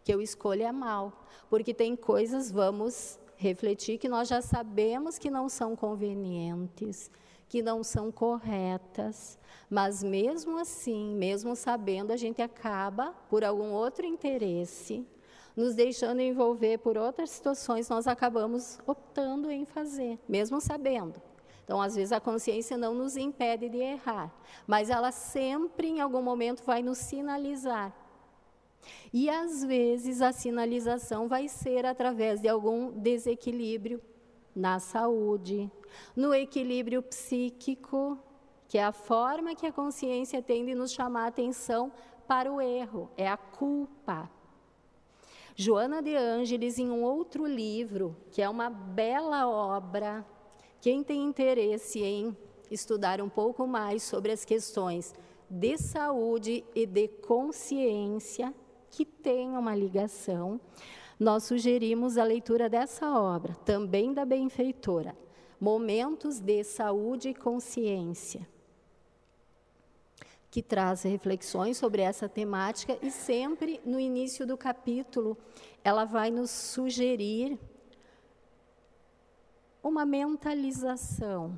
que 0.04 0.14
eu 0.14 0.22
escolha 0.22 0.74
mal, 0.74 1.26
porque 1.50 1.74
tem 1.74 1.96
coisas, 1.96 2.52
vamos 2.52 3.18
refletir, 3.38 3.98
que 3.98 4.10
nós 4.10 4.28
já 4.28 4.42
sabemos 4.42 5.18
que 5.18 5.30
não 5.30 5.48
são 5.48 5.74
convenientes, 5.74 7.10
que 7.48 7.62
não 7.62 7.82
são 7.82 8.12
corretas, 8.12 9.40
mas 9.70 10.04
mesmo 10.04 10.58
assim, 10.58 11.16
mesmo 11.16 11.56
sabendo, 11.56 12.12
a 12.12 12.18
gente 12.18 12.42
acaba, 12.42 13.14
por 13.30 13.42
algum 13.42 13.72
outro 13.72 14.06
interesse, 14.06 15.08
nos 15.60 15.76
deixando 15.76 16.22
envolver 16.22 16.78
por 16.78 16.98
outras 16.98 17.32
situações, 17.32 17.90
nós 17.90 18.08
acabamos 18.08 18.80
optando 18.88 19.52
em 19.52 19.66
fazer, 19.66 20.18
mesmo 20.26 20.62
sabendo. 20.62 21.22
Então, 21.66 21.82
às 21.82 21.98
vezes, 21.98 22.14
a 22.14 22.20
consciência 22.22 22.78
não 22.78 22.96
nos 22.96 23.18
impede 23.18 23.68
de 23.68 23.78
errar, 23.78 24.34
mas 24.66 24.90
ela 24.90 25.12
sempre, 25.12 25.90
em 25.90 26.00
algum 26.00 26.22
momento, 26.22 26.64
vai 26.64 26.82
nos 26.82 26.98
sinalizar. 27.00 27.94
E, 29.12 29.30
às 29.30 29.62
vezes, 29.62 30.22
a 30.22 30.32
sinalização 30.32 31.28
vai 31.28 31.50
ser 31.50 31.86
através 31.86 32.40
de 32.40 32.48
algum 32.48 32.92
desequilíbrio 32.92 34.02
na 34.56 34.80
saúde, 34.80 35.70
no 36.16 36.34
equilíbrio 36.34 37.04
psíquico, 37.04 38.18
que 38.70 38.78
é 38.78 38.84
a 38.86 38.94
forma 38.94 39.56
que 39.56 39.68
a 39.68 39.74
consciência 39.74 40.42
tem 40.42 40.66
de 40.66 40.74
nos 40.74 40.94
chamar 40.94 41.26
a 41.26 41.28
atenção 41.28 41.92
para 42.26 42.50
o 42.50 42.62
erro, 42.62 43.12
é 43.18 43.28
a 43.28 43.36
culpa. 43.36 44.39
Joana 45.62 46.02
de 46.02 46.16
Ângeles, 46.16 46.80
em 46.80 46.90
um 46.90 47.04
outro 47.04 47.46
livro, 47.46 48.16
que 48.32 48.42
é 48.42 48.48
uma 48.48 48.70
bela 48.70 49.46
obra, 49.46 50.26
quem 50.80 51.04
tem 51.04 51.22
interesse 51.22 52.02
em 52.02 52.34
estudar 52.72 53.20
um 53.20 53.28
pouco 53.28 53.68
mais 53.68 54.02
sobre 54.02 54.32
as 54.32 54.46
questões 54.46 55.14
de 55.50 55.78
saúde 55.78 56.64
e 56.74 56.86
de 56.86 57.10
consciência, 57.10 58.54
que 58.90 59.04
tem 59.04 59.50
uma 59.50 59.76
ligação, 59.76 60.62
nós 61.20 61.44
sugerimos 61.44 62.18
a 62.18 62.24
leitura 62.24 62.70
dessa 62.70 63.20
obra, 63.20 63.54
também 63.66 64.14
da 64.14 64.24
benfeitora, 64.24 65.14
Momentos 65.60 66.40
de 66.40 66.64
Saúde 66.64 67.32
e 67.32 67.36
Consciência, 67.36 68.48
que 70.52 70.62
traz 70.64 71.04
reflexões 71.04 71.78
sobre 71.78 72.02
essa 72.02 72.28
temática 72.28 72.98
e 73.02 73.12
sempre 73.12 73.80
no 73.86 74.00
início 74.00 74.48
do 74.48 74.58
capítulo 74.58 75.38
ela 75.84 76.06
vai 76.06 76.32
nos 76.32 76.50
sugerir 76.50 77.60
uma 79.82 80.06
mentalização, 80.06 81.58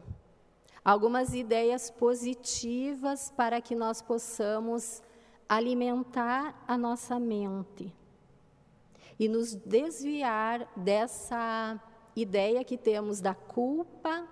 algumas 0.84 1.34
ideias 1.34 1.90
positivas 1.90 3.32
para 3.36 3.62
que 3.62 3.76
nós 3.76 4.02
possamos 4.02 5.02
alimentar 5.48 6.64
a 6.68 6.78
nossa 6.78 7.20
mente 7.20 7.94
e 9.20 9.28
nos 9.28 9.54
desviar 9.54 10.68
dessa 10.76 11.80
ideia 12.16 12.64
que 12.64 12.78
temos 12.78 13.22
da 13.22 13.34
culpa, 13.34 14.28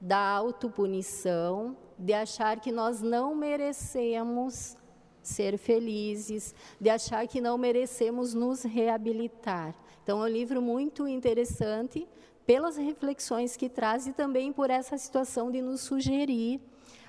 da 0.00 0.18
autopunição, 0.18 1.76
de 1.98 2.12
achar 2.12 2.60
que 2.60 2.70
nós 2.70 3.02
não 3.02 3.34
merecemos 3.34 4.76
ser 5.22 5.58
felizes, 5.58 6.54
de 6.80 6.88
achar 6.88 7.26
que 7.26 7.40
não 7.40 7.58
merecemos 7.58 8.34
nos 8.34 8.62
reabilitar. 8.62 9.74
Então, 10.02 10.24
é 10.24 10.28
um 10.28 10.32
livro 10.32 10.62
muito 10.62 11.06
interessante 11.06 12.08
pelas 12.46 12.76
reflexões 12.76 13.56
que 13.56 13.68
traz 13.68 14.06
e 14.06 14.12
também 14.12 14.52
por 14.52 14.70
essa 14.70 14.96
situação 14.96 15.50
de 15.50 15.60
nos 15.60 15.82
sugerir 15.82 16.60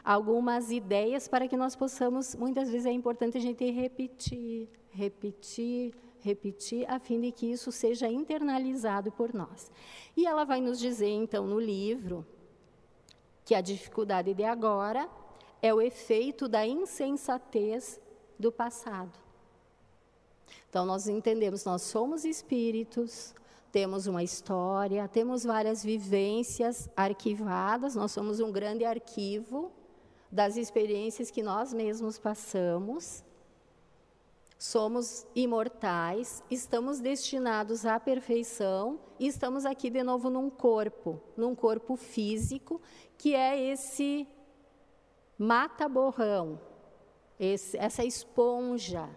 algumas 0.03 0.72
ideias 0.72 1.27
para 1.27 1.48
que 1.48 1.55
nós 1.55 1.75
possamos, 1.75 2.36
muitas 2.36 2.69
vezes 2.69 2.86
é 2.86 2.91
importante 2.91 3.38
a 3.38 3.41
gente 3.41 3.69
repetir, 3.72 4.67
repetir, 4.89 5.93
repetir, 6.19 6.86
a 6.89 7.00
fim 7.00 7.22
de 7.22 7.31
que 7.31 7.46
isso 7.46 7.72
seja 7.72 8.10
internalizado 8.10 9.12
por 9.12 9.34
nós. 9.34 9.72
E 10.17 10.25
ela 10.25 10.43
vai 10.43 10.60
nos 10.60 10.79
dizer, 10.79 11.10
então, 11.10 11.48
no 11.48 11.60
livro, 11.60 12.25
que 13.50 13.56
a 13.56 13.62
dificuldade 13.62 14.32
de 14.32 14.44
agora 14.44 15.10
é 15.60 15.74
o 15.74 15.82
efeito 15.82 16.48
da 16.48 16.68
insensatez 16.68 18.00
do 18.38 18.51
passado. 18.51 19.18
Então, 20.70 20.86
nós 20.86 21.08
entendemos, 21.08 21.65
nós 21.65 21.82
somos 21.82 22.25
espíritos, 22.25 23.34
temos 23.72 24.06
uma 24.06 24.22
história, 24.22 25.08
temos 25.08 25.44
várias 25.44 25.84
vivências 25.84 26.88
arquivadas, 26.96 27.96
nós 27.96 28.12
somos 28.12 28.39
um 28.39 28.51
grande 28.51 28.86
arquivo 28.86 29.72
das 30.32 30.56
experiências 30.56 31.32
que 31.32 31.41
nós 31.41 31.74
mesmos 31.74 32.20
passamos 32.20 33.24
somos 34.60 35.25
imortais, 35.34 36.44
estamos 36.51 37.00
destinados 37.00 37.86
à 37.86 37.98
perfeição 37.98 39.00
e 39.18 39.25
estamos 39.25 39.66
aqui 39.66 39.89
de 39.89 40.04
novo 40.04 40.30
num 40.30 40.50
corpo, 40.50 41.22
num 41.38 41.56
corpo 41.56 41.96
físico, 41.96 42.82
que 43.18 43.34
é 43.34 43.58
esse 43.58 44.28
mata-borrão, 45.38 46.60
essa 47.39 48.03
esponja 48.03 49.10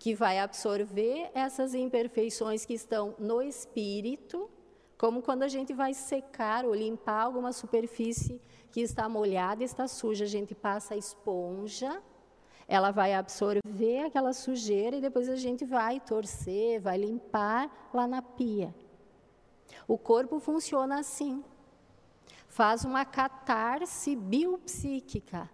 que 0.00 0.16
vai 0.16 0.40
absorver 0.40 1.30
essas 1.32 1.72
imperfeições 1.72 2.66
que 2.66 2.74
estão 2.74 3.14
no 3.20 3.40
espírito, 3.40 4.50
como 4.98 5.22
quando 5.22 5.44
a 5.44 5.48
gente 5.48 5.72
vai 5.72 5.94
secar 5.94 6.64
ou 6.64 6.74
limpar 6.74 7.22
alguma 7.22 7.52
superfície 7.52 8.42
que 8.72 8.80
está 8.80 9.08
molhada, 9.08 9.62
está 9.62 9.86
suja, 9.86 10.24
a 10.24 10.28
gente 10.28 10.56
passa 10.56 10.94
a 10.94 10.96
esponja 10.96 12.02
ela 12.68 12.90
vai 12.90 13.14
absorver 13.14 14.04
aquela 14.04 14.32
sujeira 14.32 14.96
e 14.96 15.00
depois 15.00 15.28
a 15.28 15.36
gente 15.36 15.64
vai 15.64 16.00
torcer, 16.00 16.80
vai 16.80 16.98
limpar 16.98 17.90
lá 17.94 18.06
na 18.06 18.20
pia. 18.20 18.74
O 19.86 19.96
corpo 19.96 20.40
funciona 20.40 20.98
assim. 20.98 21.44
Faz 22.48 22.84
uma 22.84 23.04
catarse 23.04 24.16
biopsíquica 24.16 25.48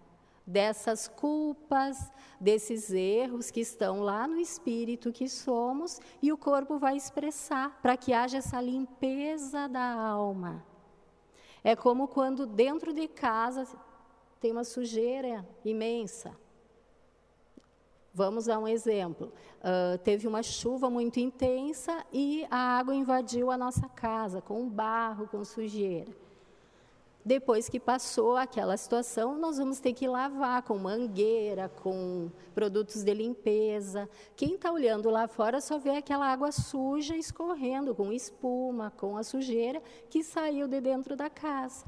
dessas 0.45 1.07
culpas, 1.07 2.11
desses 2.39 2.91
erros 2.91 3.49
que 3.49 3.61
estão 3.61 4.01
lá 4.01 4.27
no 4.27 4.37
espírito 4.37 5.11
que 5.11 5.29
somos, 5.29 5.99
e 6.21 6.33
o 6.33 6.37
corpo 6.37 6.77
vai 6.77 6.97
expressar 6.97 7.79
para 7.81 7.95
que 7.95 8.13
haja 8.13 8.37
essa 8.37 8.59
limpeza 8.59 9.67
da 9.69 9.93
alma. 9.93 10.65
É 11.63 11.75
como 11.75 12.07
quando 12.07 12.45
dentro 12.45 12.91
de 12.93 13.07
casa 13.07 13.65
tem 14.39 14.51
uma 14.51 14.65
sujeira 14.65 15.47
imensa. 15.63 16.35
Vamos 18.13 18.45
dar 18.45 18.59
um 18.59 18.67
exemplo. 18.67 19.33
Uh, 19.59 19.97
teve 19.97 20.27
uma 20.27 20.43
chuva 20.43 20.87
muito 20.87 21.19
intensa 21.19 22.05
e 22.13 22.45
a 22.51 22.77
água 22.77 22.93
invadiu 22.93 23.49
a 23.49 23.57
nossa 23.57 23.89
casa, 23.89 24.39
com 24.39 24.69
barro, 24.69 25.27
com 25.27 25.43
sujeira. 25.43 26.11
Depois 27.25 27.69
que 27.69 27.79
passou 27.79 28.35
aquela 28.35 28.75
situação, 28.75 29.37
nós 29.39 29.57
vamos 29.57 29.79
ter 29.79 29.93
que 29.93 30.07
lavar 30.07 30.61
com 30.61 30.77
mangueira, 30.77 31.69
com 31.81 32.29
produtos 32.53 33.01
de 33.01 33.13
limpeza. 33.13 34.09
Quem 34.35 34.55
está 34.55 34.71
olhando 34.71 35.09
lá 35.09 35.27
fora 35.27 35.61
só 35.61 35.79
vê 35.79 35.91
aquela 35.91 36.27
água 36.27 36.51
suja 36.51 37.15
escorrendo, 37.15 37.95
com 37.95 38.11
espuma, 38.11 38.91
com 38.91 39.17
a 39.17 39.23
sujeira 39.23 39.81
que 40.09 40.21
saiu 40.21 40.67
de 40.67 40.81
dentro 40.81 41.15
da 41.15 41.29
casa. 41.29 41.85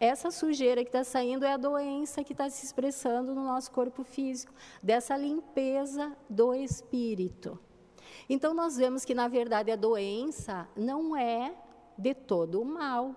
Essa 0.00 0.30
sujeira 0.30 0.82
que 0.82 0.88
está 0.88 1.04
saindo 1.04 1.44
é 1.44 1.52
a 1.52 1.58
doença 1.58 2.24
que 2.24 2.32
está 2.32 2.48
se 2.48 2.64
expressando 2.64 3.34
no 3.34 3.44
nosso 3.44 3.70
corpo 3.70 4.02
físico, 4.02 4.54
dessa 4.82 5.14
limpeza 5.14 6.16
do 6.26 6.54
espírito. 6.54 7.58
Então, 8.26 8.54
nós 8.54 8.78
vemos 8.78 9.04
que, 9.04 9.14
na 9.14 9.28
verdade, 9.28 9.70
a 9.70 9.76
doença 9.76 10.66
não 10.74 11.14
é 11.14 11.54
de 11.98 12.14
todo 12.14 12.62
o 12.62 12.64
mal. 12.64 13.14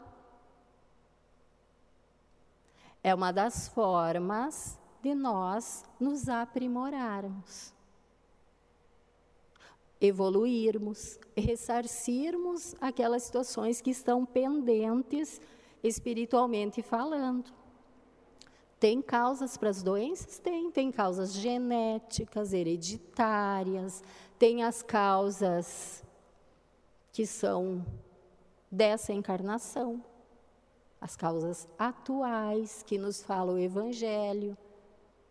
É 3.02 3.16
uma 3.16 3.32
das 3.32 3.70
formas 3.70 4.78
de 5.02 5.16
nós 5.16 5.86
nos 5.98 6.28
aprimorarmos, 6.28 7.74
evoluirmos, 10.02 11.18
ressarcirmos 11.36 12.76
aquelas 12.82 13.24
situações 13.24 13.80
que 13.80 13.90
estão 13.90 14.26
pendentes 14.26 15.40
espiritualmente 15.84 16.82
falando. 16.82 17.52
Tem 18.80 19.02
causas 19.02 19.58
para 19.58 19.70
as 19.70 19.84
doenças? 19.84 20.40
Tem. 20.40 20.72
Tem 20.72 20.92
causas 20.92 21.34
genéticas, 21.34 22.54
hereditárias, 22.54 24.04
tem 24.40 24.64
as 24.64 24.82
causas 24.82 26.04
que 27.12 27.26
são 27.26 27.86
dessa 28.72 29.14
encarnação, 29.14 30.04
as 31.00 31.16
causas 31.16 31.68
atuais 31.78 32.84
que 32.84 32.98
nos 32.98 33.22
fala 33.22 33.54
o 33.54 33.60
Evangelho, 33.60 34.58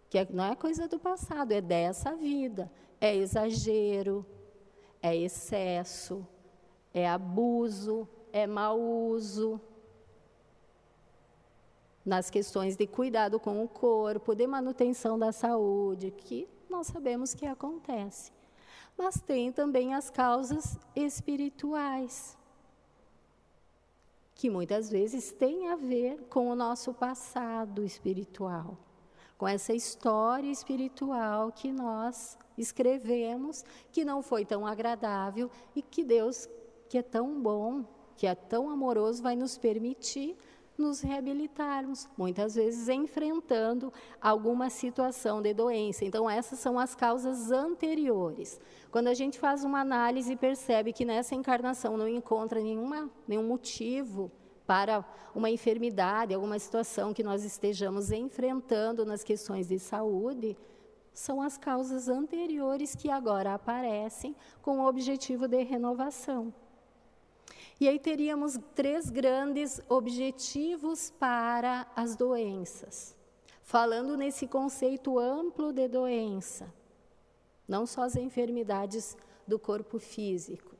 que 0.08 0.16
é, 0.16 0.26
não 0.30 0.44
é 0.44 0.54
coisa 0.54 0.86
do 0.86 0.98
passado, 0.98 1.52
é 1.52 1.60
dessa 1.60 2.14
vida. 2.14 2.70
É 3.00 3.14
exagero, 3.14 4.24
é 5.02 5.16
excesso, 5.16 6.26
é 6.94 7.08
abuso, 7.08 8.08
é 8.32 8.46
mau 8.46 8.80
uso 8.80 9.60
nas 12.04 12.30
questões 12.30 12.76
de 12.76 12.86
cuidado 12.86 13.38
com 13.38 13.62
o 13.62 13.68
corpo, 13.68 14.34
de 14.34 14.46
manutenção 14.46 15.18
da 15.18 15.32
saúde, 15.32 16.10
que 16.10 16.48
nós 16.68 16.88
sabemos 16.88 17.34
que 17.34 17.46
acontece. 17.46 18.32
Mas 18.96 19.20
tem 19.20 19.52
também 19.52 19.94
as 19.94 20.10
causas 20.10 20.78
espirituais, 20.94 22.36
que 24.34 24.50
muitas 24.50 24.90
vezes 24.90 25.30
têm 25.30 25.68
a 25.68 25.76
ver 25.76 26.24
com 26.28 26.48
o 26.48 26.56
nosso 26.56 26.92
passado 26.92 27.84
espiritual, 27.84 28.76
com 29.38 29.46
essa 29.46 29.72
história 29.72 30.50
espiritual 30.50 31.52
que 31.52 31.70
nós 31.70 32.36
escrevemos, 32.58 33.64
que 33.90 34.04
não 34.04 34.22
foi 34.22 34.44
tão 34.44 34.66
agradável 34.66 35.50
e 35.74 35.82
que 35.82 36.04
Deus, 36.04 36.48
que 36.88 36.98
é 36.98 37.02
tão 37.02 37.40
bom, 37.40 37.84
que 38.16 38.26
é 38.26 38.34
tão 38.34 38.68
amoroso, 38.68 39.22
vai 39.22 39.36
nos 39.36 39.56
permitir 39.56 40.36
nos 40.82 41.00
reabilitarmos, 41.00 42.08
muitas 42.18 42.54
vezes 42.54 42.88
enfrentando 42.88 43.92
alguma 44.20 44.68
situação 44.68 45.40
de 45.40 45.54
doença. 45.54 46.04
Então, 46.04 46.28
essas 46.28 46.58
são 46.58 46.78
as 46.78 46.94
causas 46.94 47.50
anteriores. 47.50 48.60
Quando 48.90 49.08
a 49.08 49.14
gente 49.14 49.38
faz 49.38 49.64
uma 49.64 49.80
análise 49.80 50.32
e 50.32 50.36
percebe 50.36 50.92
que 50.92 51.04
nessa 51.04 51.34
encarnação 51.34 51.96
não 51.96 52.08
encontra 52.08 52.60
nenhuma, 52.60 53.10
nenhum 53.26 53.46
motivo 53.46 54.30
para 54.66 55.04
uma 55.34 55.48
enfermidade, 55.48 56.34
alguma 56.34 56.58
situação 56.58 57.14
que 57.14 57.22
nós 57.22 57.44
estejamos 57.44 58.10
enfrentando 58.10 59.04
nas 59.06 59.24
questões 59.24 59.68
de 59.68 59.78
saúde, 59.78 60.56
são 61.14 61.40
as 61.42 61.56
causas 61.58 62.08
anteriores 62.08 62.94
que 62.94 63.10
agora 63.10 63.54
aparecem 63.54 64.34
com 64.60 64.80
o 64.80 64.86
objetivo 64.86 65.46
de 65.46 65.62
renovação. 65.62 66.52
E 67.82 67.88
aí 67.88 67.98
teríamos 67.98 68.56
três 68.76 69.10
grandes 69.10 69.80
objetivos 69.88 71.10
para 71.18 71.84
as 71.96 72.14
doenças. 72.14 73.16
Falando 73.60 74.16
nesse 74.16 74.46
conceito 74.46 75.18
amplo 75.18 75.72
de 75.72 75.88
doença, 75.88 76.72
não 77.66 77.84
só 77.84 78.02
as 78.02 78.14
enfermidades 78.14 79.16
do 79.48 79.58
corpo 79.58 79.98
físico, 79.98 80.76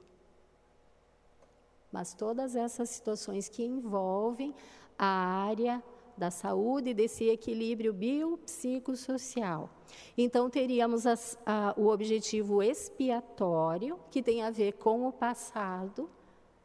mas 1.91 2.15
todas 2.15 2.55
essas 2.55 2.91
situações 2.91 3.49
que 3.49 3.65
envolvem 3.65 4.55
a 4.97 5.05
área 5.05 5.83
da 6.17 6.31
saúde, 6.31 6.95
desse 6.95 7.29
equilíbrio 7.29 7.93
biopsicossocial. 7.93 9.69
Então, 10.17 10.49
teríamos 10.49 11.05
as, 11.05 11.37
a, 11.45 11.75
o 11.77 11.89
objetivo 11.89 12.63
expiatório, 12.63 13.99
que 14.09 14.23
tem 14.23 14.45
a 14.45 14.53
ver 14.53 14.75
com 14.75 15.09
o 15.09 15.13
passado, 15.13 16.09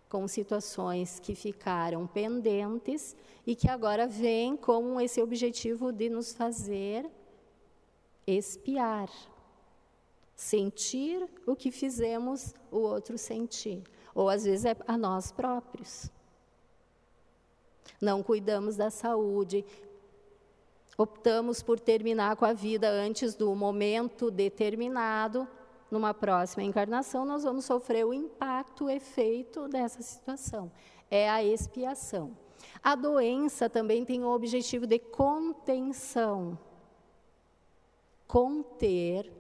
com 0.10 0.28
situações 0.28 1.20
que 1.20 1.36
ficaram 1.36 2.08
pendentes 2.08 3.15
e 3.46 3.56
que 3.56 3.70
agora 3.70 4.08
vem 4.08 4.56
com 4.56 5.00
esse 5.00 5.22
objetivo 5.22 5.91
de 5.91 6.10
nos 6.10 6.34
fazer 6.34 7.10
expiar, 8.26 9.10
sentir 10.36 11.28
o 11.46 11.56
que 11.56 11.72
fizemos 11.72 12.54
o 12.70 12.78
outro 12.78 13.17
sentir, 13.17 13.84
ou 14.13 14.30
às 14.30 14.43
vezes 14.43 14.65
é 14.65 14.76
a 14.86 14.98
nós 14.98 15.32
próprios. 15.32 16.12
Não 18.02 18.22
cuidamos 18.22 18.76
da 18.76 18.89
saúde, 18.89 19.65
optamos 20.98 21.63
por 21.63 21.80
terminar 21.80 22.36
com 22.36 22.46
a 22.46 22.54
vida 22.54 22.89
antes 22.89 23.34
do 23.34 23.56
momento 23.56 24.30
determinado, 24.30 25.48
numa 25.89 26.13
próxima 26.13 26.63
encarnação, 26.63 27.26
nós 27.26 27.43
vamos 27.43 27.65
sofrer 27.65 28.06
o 28.06 28.13
impacto, 28.13 28.86
o 28.86 28.89
efeito 28.89 29.67
dessa 29.67 30.02
situação. 30.02 30.71
É 31.10 31.30
a 31.30 31.43
expiação. 31.43 32.36
A 32.84 32.95
doença 32.95 33.69
também 33.69 34.04
tem 34.04 34.23
o 34.23 34.30
objetivo 34.30 34.86
de 34.86 35.00
contenção. 35.00 36.58
Conter 38.28 39.32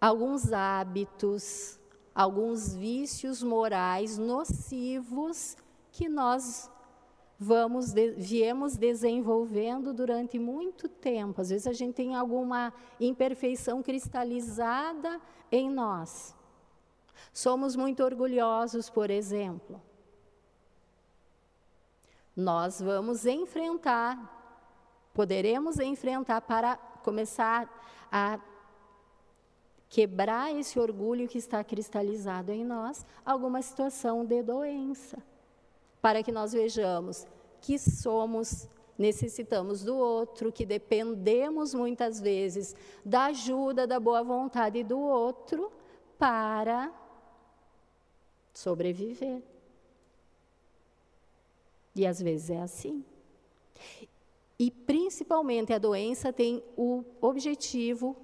alguns 0.00 0.52
hábitos, 0.52 1.80
alguns 2.14 2.74
vícios 2.74 3.42
morais 3.42 4.16
nocivos 4.16 5.56
que 5.90 6.08
nós 6.08 6.70
vamos 7.38 7.92
de, 7.92 8.12
viemos 8.12 8.76
desenvolvendo 8.76 9.92
durante 9.92 10.38
muito 10.38 10.88
tempo. 10.88 11.40
Às 11.40 11.50
vezes 11.50 11.66
a 11.66 11.72
gente 11.72 11.94
tem 11.94 12.14
alguma 12.14 12.72
imperfeição 12.98 13.82
cristalizada 13.82 15.20
em 15.50 15.70
nós. 15.70 16.34
Somos 17.32 17.76
muito 17.76 18.02
orgulhosos, 18.02 18.88
por 18.88 19.10
exemplo. 19.10 19.80
Nós 22.34 22.80
vamos 22.80 23.26
enfrentar, 23.26 25.10
poderemos 25.14 25.78
enfrentar 25.78 26.40
para 26.42 26.76
começar 26.76 27.68
a 28.10 28.38
quebrar 29.88 30.54
esse 30.54 30.78
orgulho 30.78 31.28
que 31.28 31.38
está 31.38 31.62
cristalizado 31.62 32.52
em 32.52 32.64
nós, 32.64 33.06
alguma 33.24 33.62
situação 33.62 34.24
de 34.24 34.42
doença 34.42 35.22
para 36.00 36.22
que 36.22 36.32
nós 36.32 36.52
vejamos 36.52 37.26
que 37.60 37.78
somos, 37.78 38.68
necessitamos 38.96 39.82
do 39.82 39.96
outro, 39.96 40.52
que 40.52 40.64
dependemos 40.64 41.74
muitas 41.74 42.20
vezes 42.20 42.76
da 43.04 43.26
ajuda, 43.26 43.86
da 43.86 43.98
boa 43.98 44.22
vontade 44.22 44.84
do 44.84 44.98
outro 44.98 45.72
para 46.18 46.92
sobreviver. 48.54 49.42
E 51.94 52.06
às 52.06 52.20
vezes 52.20 52.50
é 52.50 52.60
assim. 52.60 53.04
E 54.58 54.70
principalmente 54.70 55.72
a 55.72 55.78
doença 55.78 56.32
tem 56.32 56.62
o 56.76 57.04
objetivo, 57.20 58.16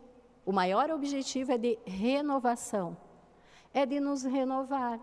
o 0.46 0.52
maior 0.52 0.90
objetivo 0.90 1.52
é 1.52 1.58
de 1.58 1.78
renovação, 1.84 2.96
é 3.74 3.84
de 3.84 3.98
nos 4.00 4.22
renovar. 4.22 5.00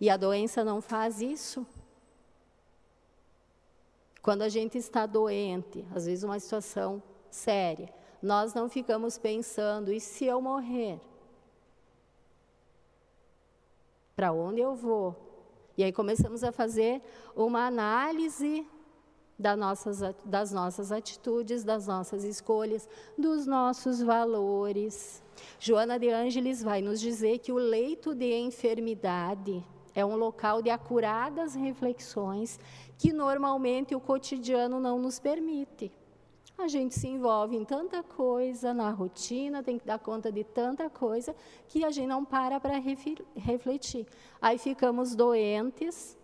E 0.00 0.08
a 0.08 0.16
doença 0.16 0.64
não 0.64 0.80
faz 0.80 1.20
isso. 1.20 1.66
Quando 4.22 4.42
a 4.42 4.48
gente 4.48 4.76
está 4.78 5.06
doente, 5.06 5.84
às 5.94 6.06
vezes 6.06 6.22
uma 6.22 6.38
situação 6.38 7.02
séria, 7.30 7.92
nós 8.22 8.54
não 8.54 8.68
ficamos 8.68 9.18
pensando: 9.18 9.92
e 9.92 10.00
se 10.00 10.24
eu 10.24 10.40
morrer? 10.40 11.00
Para 14.14 14.32
onde 14.32 14.60
eu 14.60 14.74
vou? 14.74 15.16
E 15.76 15.84
aí 15.84 15.92
começamos 15.92 16.42
a 16.42 16.50
fazer 16.50 17.00
uma 17.36 17.66
análise 17.66 18.66
das 19.38 19.56
nossas, 19.56 20.00
das 20.24 20.52
nossas 20.52 20.90
atitudes, 20.90 21.62
das 21.62 21.86
nossas 21.86 22.24
escolhas, 22.24 22.88
dos 23.16 23.46
nossos 23.46 24.02
valores. 24.02 25.22
Joana 25.60 25.96
de 25.96 26.10
Ângeles 26.10 26.62
vai 26.62 26.82
nos 26.82 27.00
dizer 27.00 27.38
que 27.38 27.52
o 27.52 27.56
leito 27.56 28.12
de 28.12 28.34
enfermidade 28.34 29.64
é 29.98 30.06
um 30.06 30.14
local 30.14 30.62
de 30.62 30.70
acuradas 30.70 31.56
reflexões 31.56 32.60
que 32.96 33.12
normalmente 33.12 33.96
o 33.96 34.00
cotidiano 34.00 34.78
não 34.78 34.96
nos 34.96 35.18
permite. 35.18 35.90
A 36.56 36.68
gente 36.68 36.94
se 36.94 37.08
envolve 37.08 37.56
em 37.56 37.64
tanta 37.64 38.00
coisa 38.04 38.72
na 38.72 38.90
rotina, 38.90 39.60
tem 39.60 39.76
que 39.76 39.84
dar 39.84 39.98
conta 39.98 40.30
de 40.30 40.44
tanta 40.44 40.88
coisa 40.88 41.34
que 41.66 41.84
a 41.84 41.90
gente 41.90 42.06
não 42.06 42.24
para 42.24 42.60
para 42.60 42.78
refletir. 42.78 44.06
Aí 44.40 44.56
ficamos 44.56 45.16
doentes, 45.16 46.16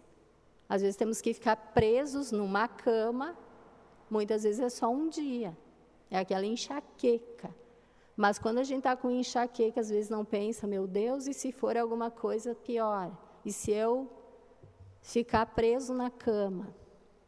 às 0.69 0.81
vezes 0.81 0.95
temos 0.95 1.21
que 1.21 1.35
ficar 1.35 1.57
presos 1.57 2.31
numa 2.31 2.69
cama, 2.69 3.37
muitas 4.09 4.45
vezes 4.45 4.61
é 4.61 4.69
só 4.69 4.89
um 4.89 5.09
dia, 5.09 5.57
é 6.13 6.19
aquela 6.19 6.47
enxaqueca. 6.47 7.53
Mas 8.17 8.39
quando 8.39 8.59
a 8.59 8.63
gente 8.63 8.79
está 8.79 8.97
com 8.97 9.11
enxaqueca, 9.11 9.81
às 9.81 9.91
vezes 9.91 10.09
não 10.09 10.25
pensa, 10.25 10.65
meu 10.65 10.87
Deus, 10.87 11.27
e 11.27 11.35
se 11.35 11.51
for 11.51 11.77
alguma 11.77 12.09
coisa 12.09 12.55
pior? 12.55 13.24
E 13.45 13.53
se 13.53 13.71
eu 13.71 14.09
ficar 15.03 15.47
preso 15.47 15.93
na 15.93 16.11
cama? 16.11 16.75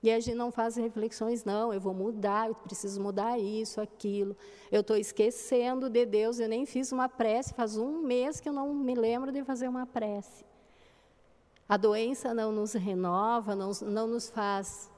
E 0.03 0.11
a 0.11 0.21
gente 0.21 0.37
não 0.37 0.53
faz 0.53 0.77
reflexões, 0.77 1.45
não, 1.45 1.73
eu 1.73 1.81
vou 1.81 1.93
mudar, 1.93 2.49
eu 2.49 2.55
preciso 2.55 3.01
mudar 3.01 3.39
isso, 3.39 3.81
aquilo. 3.81 4.37
Eu 4.71 4.81
estou 4.81 4.97
esquecendo 4.97 5.91
de 5.91 6.07
Deus, 6.07 6.39
eu 6.39 6.49
nem 6.49 6.65
fiz 6.65 6.93
uma 6.93 7.09
prece, 7.09 7.55
faz 7.55 7.77
um 7.77 8.03
mês 8.03 8.39
que 8.39 8.49
eu 8.49 8.53
não 8.53 8.73
me 8.73 8.95
lembro 8.95 9.33
de 9.33 9.43
fazer 9.43 9.69
uma 9.69 9.85
prece. 9.85 10.45
A 11.69 11.77
doença 11.77 12.33
não 12.33 12.53
nos 12.53 12.75
renova, 12.75 13.57
não, 13.57 13.73
não 13.83 14.07
nos 14.07 14.31
faz 14.31 14.89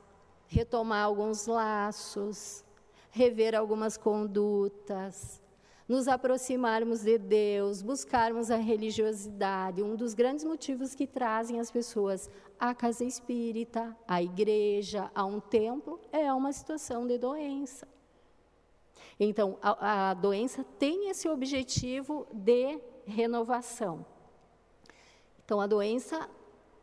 retomar 0.46 1.04
alguns 1.04 1.46
laços, 1.46 2.62
rever 3.11 3.54
algumas 3.54 3.96
condutas, 3.96 5.40
nos 5.88 6.07
aproximarmos 6.07 7.01
de 7.01 7.16
Deus, 7.16 7.81
buscarmos 7.81 8.51
a 8.51 8.57
religiosidade. 8.57 9.83
Um 9.83 9.96
dos 9.96 10.12
grandes 10.12 10.44
motivos 10.44 10.94
que 10.94 11.07
trazem 11.07 11.59
as 11.59 11.70
pessoas 11.70 12.29
à 12.61 12.74
casa 12.74 13.05
espírita, 13.05 13.96
à 14.07 14.22
igreja, 14.22 15.11
a 15.14 15.24
um 15.24 15.40
templo, 15.40 15.98
é 16.12 16.31
uma 16.31 16.53
situação 16.53 17.07
de 17.07 17.16
doença. 17.16 17.88
Então, 19.18 19.59
a, 19.62 20.11
a 20.11 20.14
doença 20.14 20.62
tem 20.79 21.09
esse 21.09 21.27
objetivo 21.27 22.27
de 22.33 22.79
renovação. 23.07 24.05
Então, 25.42 25.59
a 25.59 25.66
doença 25.66 26.29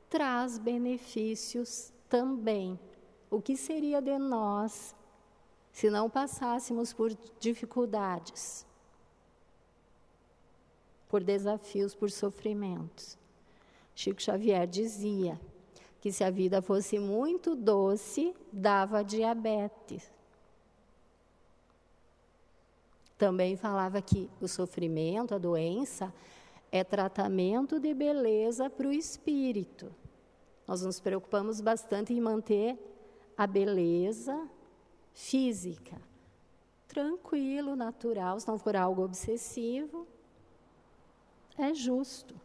traz 0.09 0.57
benefícios 0.57 1.93
também. 2.09 2.79
O 3.29 3.39
que 3.39 3.55
seria 3.55 4.01
de 4.01 4.17
nós 4.17 4.95
se 5.71 5.91
não 5.91 6.09
passássemos 6.09 6.91
por 6.91 7.11
dificuldades? 7.39 8.65
Por 11.09 11.23
desafios, 11.23 11.93
por 11.95 12.11
sofrimentos. 12.11 13.17
Chico 13.95 14.21
Xavier 14.21 14.67
dizia 14.67 15.39
que 16.01 16.11
se 16.11 16.23
a 16.23 16.29
vida 16.29 16.61
fosse 16.61 16.99
muito 16.99 17.55
doce, 17.55 18.35
dava 18.51 19.03
diabetes. 19.03 20.11
Também 23.17 23.55
falava 23.55 24.01
que 24.01 24.29
o 24.41 24.47
sofrimento, 24.47 25.33
a 25.33 25.37
doença, 25.37 26.13
é 26.71 26.83
tratamento 26.83 27.79
de 27.79 27.93
beleza 27.93 28.69
para 28.69 28.87
o 28.87 28.91
espírito. 28.91 29.89
Nós 30.67 30.81
nos 30.81 30.99
preocupamos 30.99 31.61
bastante 31.61 32.13
em 32.13 32.19
manter 32.19 32.77
a 33.37 33.47
beleza 33.47 34.49
física. 35.13 36.01
Tranquilo, 36.87 37.75
natural, 37.75 38.39
se 38.39 38.47
não 38.47 38.57
for 38.57 38.75
algo 38.75 39.03
obsessivo, 39.03 40.05
é 41.57 41.73
justo, 41.73 42.35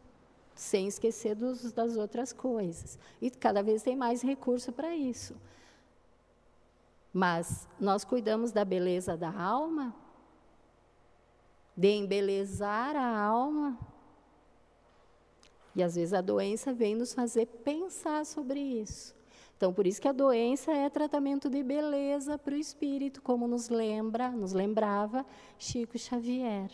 sem 0.54 0.86
esquecer 0.86 1.34
dos, 1.34 1.72
das 1.72 1.96
outras 1.96 2.32
coisas. 2.32 2.98
E 3.20 3.30
cada 3.30 3.62
vez 3.62 3.82
tem 3.82 3.96
mais 3.96 4.22
recurso 4.22 4.72
para 4.72 4.94
isso. 4.94 5.34
Mas 7.12 7.68
nós 7.78 8.04
cuidamos 8.04 8.52
da 8.52 8.64
beleza 8.64 9.16
da 9.16 9.32
alma, 9.32 9.94
de 11.76 11.88
embelezar 11.88 12.94
a 12.94 13.18
alma. 13.18 13.78
E 15.74 15.82
às 15.82 15.94
vezes 15.94 16.12
a 16.12 16.20
doença 16.20 16.72
vem 16.72 16.94
nos 16.94 17.14
fazer 17.14 17.46
pensar 17.46 18.24
sobre 18.26 18.60
isso. 18.60 19.14
Então, 19.56 19.74
por 19.74 19.86
isso 19.86 20.00
que 20.00 20.08
a 20.08 20.12
doença 20.12 20.72
é 20.72 20.88
tratamento 20.88 21.50
de 21.50 21.62
beleza 21.62 22.38
para 22.38 22.54
o 22.54 22.58
espírito, 22.58 23.20
como 23.20 23.46
nos 23.46 23.68
lembra, 23.68 24.30
nos 24.30 24.52
lembrava 24.52 25.24
Chico 25.58 25.98
Xavier. 25.98 26.70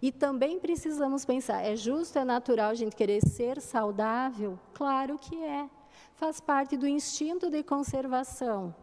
E 0.00 0.12
também 0.12 0.58
precisamos 0.58 1.24
pensar: 1.24 1.62
é 1.62 1.76
justo, 1.76 2.18
é 2.18 2.24
natural 2.24 2.70
a 2.70 2.74
gente 2.74 2.96
querer 2.96 3.20
ser 3.26 3.60
saudável? 3.60 4.58
Claro 4.74 5.18
que 5.18 5.36
é. 5.42 5.68
Faz 6.14 6.40
parte 6.40 6.76
do 6.76 6.86
instinto 6.86 7.50
de 7.50 7.62
conservação. 7.62 8.74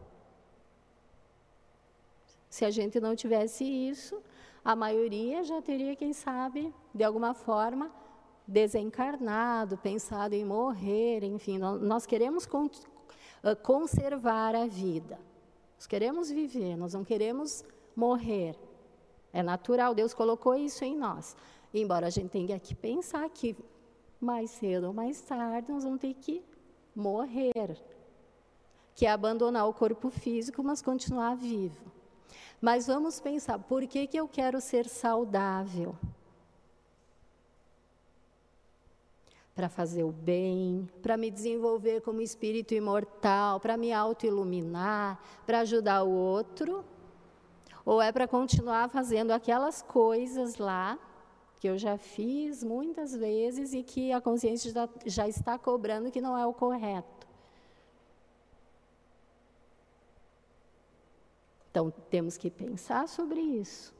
Se 2.49 2.63
a 2.63 2.71
gente 2.71 2.99
não 3.01 3.15
tivesse 3.15 3.63
isso, 3.65 4.21
a 4.63 4.75
maioria 4.75 5.43
já 5.43 5.61
teria, 5.61 5.95
quem 5.95 6.13
sabe, 6.13 6.73
de 6.93 7.03
alguma 7.03 7.33
forma, 7.33 7.91
desencarnado, 8.47 9.77
pensado 9.77 10.33
em 10.33 10.45
morrer, 10.45 11.23
enfim. 11.23 11.57
Nós 11.57 12.05
queremos 12.05 12.47
conservar 13.61 14.55
a 14.55 14.65
vida. 14.65 15.19
Nós 15.75 15.85
queremos 15.87 16.31
viver, 16.31 16.77
nós 16.77 16.93
não 16.93 17.03
queremos 17.03 17.65
morrer. 17.95 18.55
É 19.35 19.43
natural, 19.43 19.93
Deus 19.93 20.13
colocou 20.13 20.55
isso 20.55 20.85
em 20.85 20.95
nós. 20.95 21.35
Embora 21.73 22.07
a 22.07 22.09
gente 22.09 22.29
tenha 22.29 22.57
que 22.57 22.73
pensar 22.73 23.29
que 23.29 23.53
mais 24.17 24.49
cedo 24.51 24.87
ou 24.87 24.93
mais 24.93 25.19
tarde 25.19 25.69
nós 25.69 25.83
vamos 25.83 25.99
ter 25.99 26.13
que 26.13 26.41
morrer. 26.95 27.77
Que 28.95 29.05
é 29.05 29.11
abandonar 29.11 29.67
o 29.67 29.73
corpo 29.73 30.09
físico, 30.09 30.63
mas 30.63 30.81
continuar 30.81 31.35
vivo. 31.35 31.91
Mas 32.61 32.87
vamos 32.87 33.19
pensar, 33.19 33.59
por 33.59 33.85
que, 33.85 34.07
que 34.07 34.17
eu 34.17 34.25
quero 34.25 34.61
ser 34.61 34.87
saudável? 34.87 35.93
para 39.53 39.69
fazer 39.69 40.03
o 40.03 40.11
bem, 40.11 40.89
para 41.01 41.15
me 41.15 41.31
desenvolver 41.31 42.01
como 42.01 42.19
espírito 42.19 42.73
imortal, 42.73 43.57
para 43.57 43.77
me 43.77 43.93
auto-iluminar, 43.93 45.17
para 45.45 45.61
ajudar 45.61 46.03
o 46.03 46.09
outro? 46.09 46.83
Ou 47.85 48.01
é 48.01 48.11
para 48.11 48.27
continuar 48.27 48.89
fazendo 48.89 49.31
aquelas 49.31 49.81
coisas 49.83 50.57
lá 50.57 50.97
que 51.59 51.67
eu 51.69 51.77
já 51.77 51.97
fiz 51.97 52.63
muitas 52.63 53.15
vezes 53.15 53.73
e 53.73 53.83
que 53.83 54.11
a 54.11 54.19
consciência 54.19 54.71
já, 54.71 54.89
já 55.05 55.27
está 55.27 55.57
cobrando 55.57 56.11
que 56.11 56.19
não 56.19 56.37
é 56.37 56.45
o 56.45 56.53
correto? 56.53 57.27
Então, 61.69 61.91
temos 62.09 62.37
que 62.37 62.49
pensar 62.49 63.07
sobre 63.07 63.39
isso. 63.39 63.93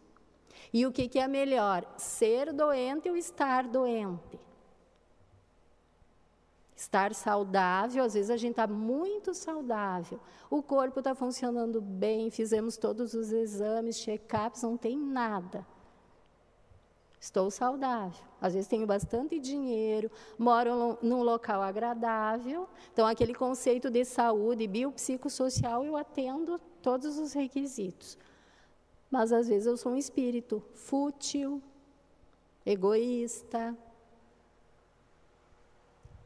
E 0.73 0.85
o 0.85 0.91
que, 0.91 1.07
que 1.07 1.19
é 1.19 1.27
melhor, 1.27 1.85
ser 1.97 2.53
doente 2.53 3.09
ou 3.09 3.15
estar 3.15 3.67
doente? 3.67 4.39
Estar 6.75 7.13
saudável, 7.13 8.03
às 8.03 8.13
vezes 8.13 8.29
a 8.29 8.35
gente 8.35 8.51
está 8.51 8.67
muito 8.67 9.33
saudável, 9.33 10.19
o 10.49 10.61
corpo 10.61 10.99
está 10.99 11.15
funcionando 11.15 11.79
bem, 11.79 12.29
fizemos 12.29 12.75
todos 12.75 13.13
os 13.13 13.31
exames, 13.31 13.97
check-ups, 13.97 14.61
não 14.63 14.75
tem 14.75 14.97
nada. 14.97 15.65
Estou 17.25 17.49
saudável. 17.49 18.23
Às 18.39 18.53
vezes 18.53 18.67
tenho 18.67 18.85
bastante 18.85 19.39
dinheiro, 19.39 20.11
moro 20.37 20.99
num 21.01 21.23
local 21.23 21.59
agradável. 21.61 22.69
Então, 22.93 23.07
aquele 23.07 23.33
conceito 23.33 23.89
de 23.89 24.05
saúde 24.05 24.67
biopsicossocial, 24.67 25.83
eu 25.83 25.97
atendo 25.97 26.59
todos 26.83 27.17
os 27.17 27.33
requisitos. 27.33 28.15
Mas 29.09 29.31
às 29.31 29.47
vezes 29.47 29.65
eu 29.65 29.75
sou 29.75 29.93
um 29.93 29.97
espírito 29.97 30.61
fútil, 30.75 31.63
egoísta, 32.63 33.75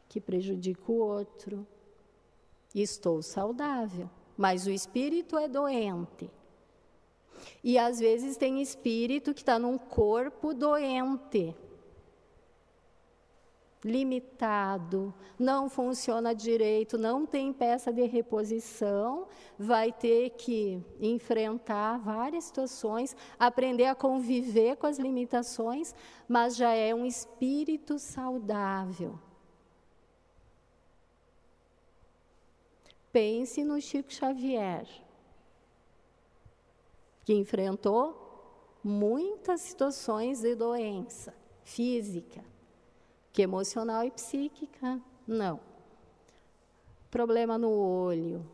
que 0.10 0.20
prejudica 0.20 0.92
o 0.92 0.98
outro. 0.98 1.66
Estou 2.74 3.22
saudável, 3.22 4.10
mas 4.36 4.66
o 4.66 4.72
espírito 4.72 5.38
é 5.38 5.48
doente. 5.48 6.30
E 7.64 7.78
às 7.78 8.00
vezes 8.00 8.36
tem 8.36 8.62
espírito 8.62 9.34
que 9.34 9.42
está 9.42 9.58
num 9.58 9.78
corpo 9.78 10.54
doente, 10.54 11.56
limitado, 13.82 15.14
não 15.38 15.70
funciona 15.70 16.36
direito, 16.36 16.98
não 16.98 17.26
tem 17.26 17.54
peça 17.54 17.94
de 17.94 18.06
reposição, 18.06 19.26
vai 19.58 19.94
ter 19.94 20.32
que 20.32 20.84
enfrentar 21.00 21.98
várias 22.00 22.46
situações, 22.46 23.16
aprender 23.40 23.86
a 23.86 23.96
conviver 23.96 24.76
com 24.76 24.86
as 24.86 25.00
limitações, 25.00 25.96
mas 26.28 26.58
já 26.58 26.74
é 26.74 26.94
um 26.94 27.06
espírito 27.06 27.98
saudável 27.98 29.18
Pense 33.22 33.66
no 33.66 33.82
Chico 33.82 34.14
Xavier, 34.14 34.88
que 37.26 37.34
enfrentou 37.34 38.78
muitas 38.82 39.60
situações 39.60 40.40
de 40.40 40.56
doença 40.56 41.36
física, 41.62 42.42
que 43.34 43.42
emocional 43.42 44.06
e 44.06 44.12
psíquica, 44.12 45.02
não. 45.28 45.60
Problema 47.12 47.58
no 47.58 47.72
olho, 47.72 48.50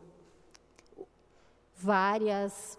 várias 1.76 2.76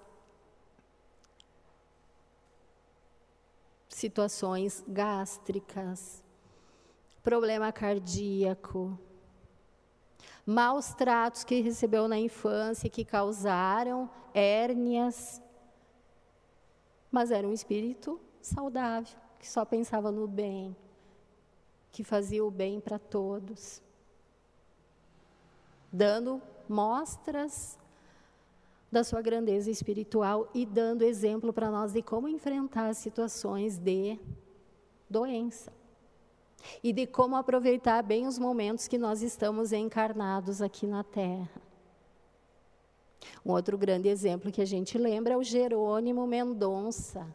situações 3.87 4.83
gástricas, 4.85 6.21
problema 7.23 7.71
cardíaco, 7.71 8.99
maus 10.47 10.93
tratos 10.93 11.43
que 11.43 11.59
recebeu 11.59 12.07
na 12.07 12.17
infância 12.17 12.89
que 12.89 13.03
causaram 13.03 14.09
hérnias. 14.33 15.41
Mas 17.11 17.31
era 17.31 17.45
um 17.45 17.51
espírito 17.51 18.17
saudável, 18.41 19.19
que 19.39 19.47
só 19.47 19.65
pensava 19.65 20.09
no 20.09 20.25
bem, 20.25 20.73
que 21.91 22.01
fazia 22.01 22.45
o 22.45 22.49
bem 22.49 22.79
para 22.79 22.97
todos, 22.97 23.81
dando 25.91 26.41
mostras 26.69 27.77
da 28.89 29.03
sua 29.03 29.21
grandeza 29.21 29.69
espiritual 29.69 30.49
e 30.53 30.65
dando 30.65 31.01
exemplo 31.01 31.51
para 31.51 31.69
nós 31.69 31.91
de 31.91 32.01
como 32.01 32.29
enfrentar 32.29 32.95
situações 32.95 33.77
de 33.77 34.17
doença 35.09 35.76
e 36.83 36.91
de 36.91 37.05
como 37.05 37.35
aproveitar 37.35 38.01
bem 38.03 38.27
os 38.27 38.37
momentos 38.37 38.87
que 38.87 38.97
nós 38.97 39.21
estamos 39.21 39.71
encarnados 39.71 40.61
aqui 40.61 40.85
na 40.85 41.03
Terra. 41.03 41.61
Um 43.45 43.51
outro 43.51 43.77
grande 43.77 44.09
exemplo 44.09 44.51
que 44.51 44.61
a 44.61 44.65
gente 44.65 44.97
lembra 44.97 45.33
é 45.33 45.37
o 45.37 45.43
Jerônimo 45.43 46.25
Mendonça, 46.27 47.27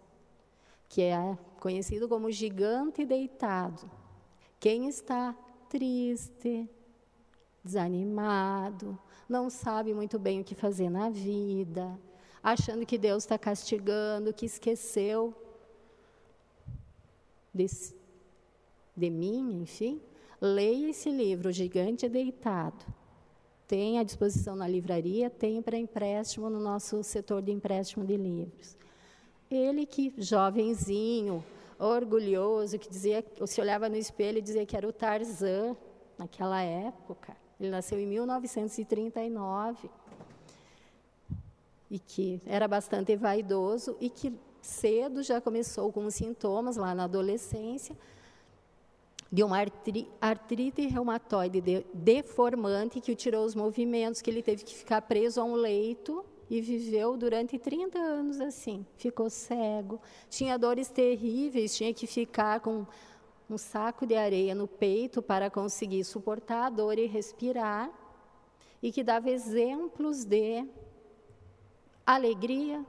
que 0.89 1.03
é 1.03 1.39
conhecido 1.59 2.09
como 2.09 2.31
gigante 2.31 3.05
deitado. 3.05 3.91
Quem 4.61 4.89
está 4.89 5.35
triste, 5.69 6.69
desanimado, 7.65 8.99
não 9.29 9.49
sabe 9.49 9.95
muito 9.95 10.19
bem 10.19 10.41
o 10.41 10.45
que 10.45 10.55
fazer 10.55 10.91
na 10.91 11.09
vida, 11.09 11.99
achando 12.43 12.85
que 12.85 12.99
Deus 12.99 13.23
está 13.23 13.39
castigando, 13.39 14.35
que 14.35 14.47
esqueceu 14.47 15.35
de, 17.55 17.67
de 18.97 19.11
mim, 19.11 19.63
enfim, 19.63 20.01
leia 20.41 20.91
esse 20.91 21.11
livro, 21.11 21.49
O 21.49 21.53
Gigante 21.53 22.09
Deitado. 22.09 22.85
Tem 23.67 23.99
à 23.99 24.03
disposição 24.03 24.55
na 24.55 24.69
livraria, 24.69 25.31
tem 25.31 25.63
para 25.63 25.79
empréstimo 25.79 26.51
no 26.51 26.61
nosso 26.61 27.03
setor 27.03 27.41
de 27.41 27.53
empréstimo 27.53 28.05
de 28.05 28.17
livros. 28.17 28.77
Ele 29.51 29.87
que, 29.87 30.13
jovenzinho, 30.19 31.45
orgulhoso, 31.79 32.79
que 32.79 32.89
dizia, 32.89 33.25
se 33.47 33.61
olhava 33.61 33.89
no 33.89 33.97
espelho 33.97 34.39
e 34.39 34.43
dizia 34.43 34.67
que 34.67 34.77
era 34.77 34.87
o 34.87 34.93
Tarzan 34.93 35.77
naquela 36.19 36.63
época. 36.63 37.37
Ele 37.59 37.71
nasceu 37.71 37.99
em 37.99 38.07
1939 38.07 39.91
e 41.91 41.99
que 41.99 42.41
era 42.47 42.67
bastante 42.67 43.17
vaidoso 43.17 43.97
e 44.01 44.09
que 44.09 44.33
cedo 44.61 45.23
já 45.23 45.41
começou 45.41 45.93
com 45.93 46.09
sintomas 46.11 46.77
lá 46.77 46.95
na 46.95 47.05
adolescência 47.05 47.97
de 49.33 49.42
uma 49.42 49.64
artrite 50.21 50.87
reumatoide 50.87 51.62
de, 51.62 51.87
deformante 51.95 53.01
que 53.01 53.11
o 53.11 53.16
tirou 53.16 53.47
os 53.47 53.55
movimentos, 53.55 54.21
que 54.21 54.29
ele 54.29 54.42
teve 54.42 54.62
que 54.62 54.75
ficar 54.75 55.01
preso 55.01 55.40
a 55.40 55.45
um 55.45 55.55
leito 55.55 56.23
e 56.51 56.61
viveu 56.61 57.16
durante 57.16 57.59
30 57.59 57.99
anos 57.99 58.38
assim. 58.42 58.85
Ficou 58.95 59.31
cego, 59.31 59.99
tinha 60.29 60.59
dores 60.59 60.90
terríveis, 60.90 61.75
tinha 61.75 61.95
que 61.95 62.07
ficar 62.07 62.61
com 62.61 62.87
um 63.49 63.57
saco 63.57 64.05
de 64.05 64.14
areia 64.14 64.55
no 64.55 64.68
peito 64.68 65.23
para 65.23 65.49
conseguir 65.49 66.05
suportar 66.05 66.66
a 66.66 66.71
dor 66.71 66.99
e 66.99 67.07
respirar, 67.07 67.90
e 68.83 68.92
que 68.92 69.03
dava 69.03 69.31
exemplos 69.31 70.27
de 70.27 70.68
alegria. 72.05 72.85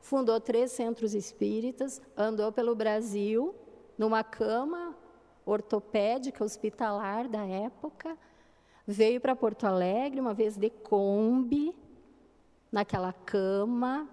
Fundou 0.00 0.40
três 0.40 0.72
centros 0.72 1.14
espíritas, 1.14 2.02
andou 2.16 2.50
pelo 2.50 2.74
Brasil 2.74 3.54
numa 3.96 4.24
cama 4.24 4.96
ortopédica 5.46 6.44
hospitalar 6.44 7.28
da 7.28 7.44
época, 7.46 8.16
veio 8.86 9.20
para 9.20 9.36
Porto 9.36 9.66
Alegre 9.66 10.20
uma 10.20 10.34
vez 10.34 10.56
de 10.56 10.70
Kombi, 10.70 11.74
naquela 12.70 13.12
cama, 13.12 14.08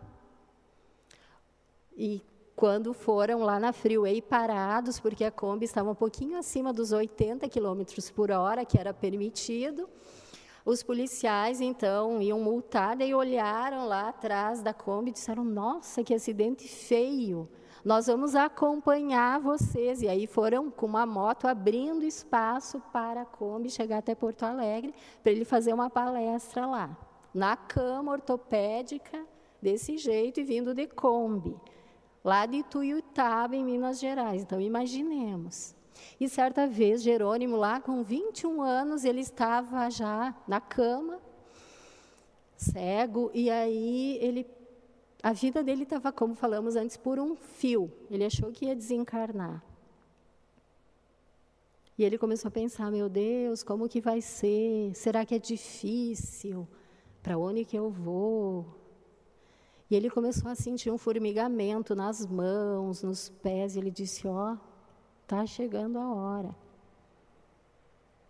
e 1.96 2.22
quando 2.56 2.94
foram 2.94 3.40
lá 3.40 3.60
na 3.60 3.74
freeway 3.74 4.22
parados, 4.22 5.00
porque 5.00 5.24
a 5.24 5.32
Kombi 5.32 5.66
estava 5.66 5.90
um 5.90 5.96
pouquinho 5.96 6.38
acima 6.38 6.72
dos 6.72 6.92
80 6.92 7.50
km 7.50 7.82
por 8.14 8.32
hora, 8.32 8.64
que 8.64 8.78
era 8.78 8.94
permitido, 8.94 9.90
os 10.64 10.84
policiais, 10.84 11.60
então, 11.60 12.22
iam 12.22 12.40
multar, 12.40 13.02
e 13.02 13.14
olharam 13.16 13.88
lá 13.88 14.10
atrás 14.10 14.62
da 14.62 14.74
Kombi 14.74 15.10
e 15.10 15.14
disseram, 15.14 15.44
nossa, 15.44 16.04
que 16.04 16.14
acidente 16.14 16.68
feio 16.68 17.50
nós 17.84 18.08
vamos 18.08 18.36
acompanhar 18.36 19.40
vocês. 19.40 20.02
E 20.02 20.08
aí 20.08 20.28
foram 20.28 20.70
com 20.70 20.86
uma 20.86 21.06
moto 21.06 21.48
abrindo 21.48 22.04
espaço 22.04 22.82
para 22.94 23.22
a 23.22 23.26
Kombi 23.26 23.70
chegar 23.70 23.98
até 23.98 24.14
Porto 24.14 24.44
Alegre, 24.44 24.94
para 25.22 25.32
ele 25.32 25.46
fazer 25.46 25.74
uma 25.74 25.90
palestra 25.90 26.66
lá, 26.66 26.96
na 27.34 27.56
cama 27.56 28.12
ortopédica, 28.12 29.26
desse 29.62 29.98
jeito, 29.98 30.40
e 30.40 30.44
vindo 30.44 30.74
de 30.74 30.88
Kombi, 30.88 31.56
lá 32.24 32.46
de 32.46 32.64
Tuiutaba, 32.64 33.56
em 33.56 33.64
Minas 33.64 34.00
Gerais. 34.00 34.42
Então, 34.42 34.60
imaginemos. 34.60 35.76
E 36.20 36.28
certa 36.28 36.68
vez, 36.68 37.04
Jerônimo, 37.04 37.56
lá 37.56 37.80
com 37.80 38.04
21 38.04 38.62
anos, 38.62 39.06
ele 39.06 39.22
estava 39.22 39.90
já 39.90 40.36
na 40.48 40.60
cama, 40.60 41.20
cego, 42.56 43.30
e 43.34 43.50
aí 43.50 44.18
ele 44.22 44.44
a 45.24 45.34
vida 45.34 45.64
dele 45.64 45.84
estava, 45.84 46.12
como 46.12 46.34
falamos 46.34 46.76
antes, 46.76 46.98
por 46.98 47.20
um 47.20 47.36
fio. 47.36 47.92
Ele 48.10 48.26
achou 48.26 48.52
que 48.52 48.66
ia 48.66 48.76
desencarnar. 48.76 49.64
E 51.98 52.04
ele 52.04 52.18
começou 52.18 52.50
a 52.50 52.52
pensar: 52.52 52.90
meu 52.92 53.08
Deus, 53.08 53.62
como 53.62 53.88
que 53.88 54.02
vai 54.02 54.22
ser? 54.22 54.94
Será 54.96 55.26
que 55.26 55.36
é 55.36 55.40
difícil? 55.40 56.68
Para 57.22 57.38
onde 57.38 57.64
que 57.64 57.78
eu 57.78 57.90
vou? 57.92 58.66
E 59.90 59.96
ele 59.96 60.10
começou 60.10 60.50
a 60.50 60.56
sentir 60.56 60.90
um 60.90 60.98
formigamento 60.98 61.94
nas 61.94 62.26
mãos, 62.26 63.04
nos 63.04 63.30
pés. 63.30 63.76
E 63.76 63.80
ele 63.80 63.92
disse: 63.92 64.28
Ó, 64.28 64.54
oh, 64.54 64.58
tá 65.28 65.46
chegando 65.46 66.00
a 66.00 66.12
hora. 66.12 66.56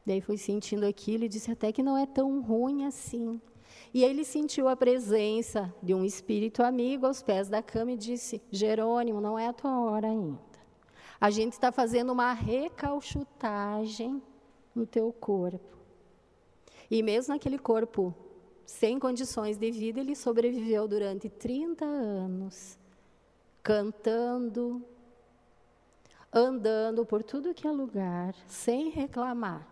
Daí 0.05 0.19
foi 0.19 0.35
sentindo 0.35 0.85
aquilo 0.85 1.23
e 1.23 1.29
disse 1.29 1.51
até 1.51 1.71
que 1.71 1.83
não 1.83 1.97
é 1.97 2.05
tão 2.05 2.41
ruim 2.41 2.85
assim. 2.85 3.39
E 3.93 4.03
ele 4.03 4.23
sentiu 4.23 4.69
a 4.69 4.75
presença 4.75 5.73
de 5.83 5.93
um 5.93 6.05
espírito 6.05 6.63
amigo 6.63 7.05
aos 7.05 7.21
pés 7.21 7.49
da 7.49 7.61
cama 7.61 7.91
e 7.91 7.97
disse: 7.97 8.41
Jerônimo, 8.49 9.19
não 9.19 9.37
é 9.37 9.47
a 9.47 9.53
tua 9.53 9.79
hora 9.81 10.07
ainda. 10.07 10.39
A 11.19 11.29
gente 11.29 11.53
está 11.53 11.71
fazendo 11.71 12.11
uma 12.11 12.31
recalchutagem 12.33 14.21
no 14.73 14.85
teu 14.85 15.11
corpo. 15.11 15.77
E 16.89 17.03
mesmo 17.03 17.33
naquele 17.33 17.59
corpo 17.59 18.15
sem 18.65 18.97
condições 18.97 19.57
de 19.57 19.69
vida, 19.69 19.99
ele 19.99 20.15
sobreviveu 20.15 20.87
durante 20.87 21.29
30 21.29 21.83
anos, 21.83 22.79
cantando, 23.61 24.81
andando 26.31 27.05
por 27.05 27.21
tudo 27.21 27.53
que 27.53 27.67
é 27.67 27.71
lugar, 27.71 28.33
sem 28.47 28.89
reclamar. 28.89 29.67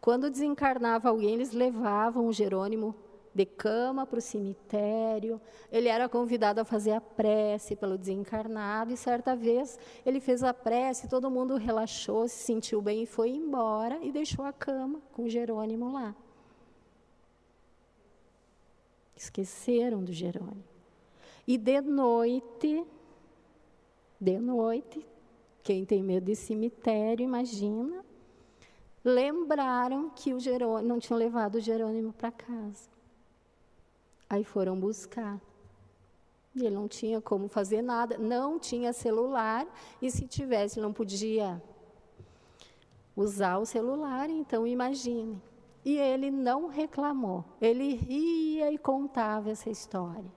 Quando 0.00 0.30
desencarnava 0.30 1.10
alguém, 1.10 1.34
eles 1.34 1.52
levavam 1.52 2.26
o 2.26 2.32
Jerônimo 2.32 2.94
de 3.34 3.46
cama 3.46 4.06
para 4.06 4.18
o 4.18 4.22
cemitério. 4.22 5.40
Ele 5.70 5.88
era 5.88 6.08
convidado 6.08 6.60
a 6.60 6.64
fazer 6.64 6.92
a 6.92 7.00
prece 7.00 7.74
pelo 7.74 7.96
desencarnado, 7.96 8.92
e 8.92 8.96
certa 8.96 9.34
vez 9.34 9.78
ele 10.04 10.20
fez 10.20 10.42
a 10.42 10.52
prece, 10.52 11.08
todo 11.08 11.30
mundo 11.30 11.56
relaxou, 11.56 12.28
se 12.28 12.42
sentiu 12.42 12.82
bem 12.82 13.02
e 13.02 13.06
foi 13.06 13.30
embora 13.30 13.98
e 14.02 14.12
deixou 14.12 14.44
a 14.44 14.52
cama 14.52 15.00
com 15.12 15.28
Jerônimo 15.28 15.92
lá. 15.92 16.14
Esqueceram 19.16 20.02
do 20.02 20.12
Jerônimo. 20.12 20.64
E 21.46 21.56
de 21.56 21.80
noite, 21.80 22.84
de 24.20 24.38
noite, 24.38 25.06
quem 25.62 25.84
tem 25.84 26.02
medo 26.02 26.26
de 26.26 26.36
cemitério, 26.36 27.24
imagina, 27.24 28.04
lembraram 29.04 30.10
que 30.10 30.34
o 30.34 30.40
Jerônimo, 30.40 30.88
não 30.88 30.98
tinham 30.98 31.18
levado 31.18 31.56
o 31.56 31.60
Jerônimo 31.60 32.12
para 32.12 32.30
casa. 32.30 32.92
Aí 34.32 34.44
foram 34.44 34.80
buscar. 34.80 35.38
E 36.54 36.64
ele 36.64 36.74
não 36.74 36.88
tinha 36.88 37.20
como 37.20 37.48
fazer 37.48 37.82
nada, 37.82 38.16
não 38.16 38.58
tinha 38.58 38.90
celular, 38.90 39.66
e 40.00 40.10
se 40.10 40.26
tivesse, 40.26 40.80
não 40.80 40.90
podia 40.90 41.62
usar 43.14 43.58
o 43.58 43.66
celular, 43.66 44.30
então 44.30 44.66
imagine. 44.66 45.38
E 45.84 45.98
ele 45.98 46.30
não 46.30 46.66
reclamou, 46.68 47.44
ele 47.60 47.94
ria 47.94 48.72
e 48.72 48.78
contava 48.78 49.50
essa 49.50 49.68
história. 49.68 50.32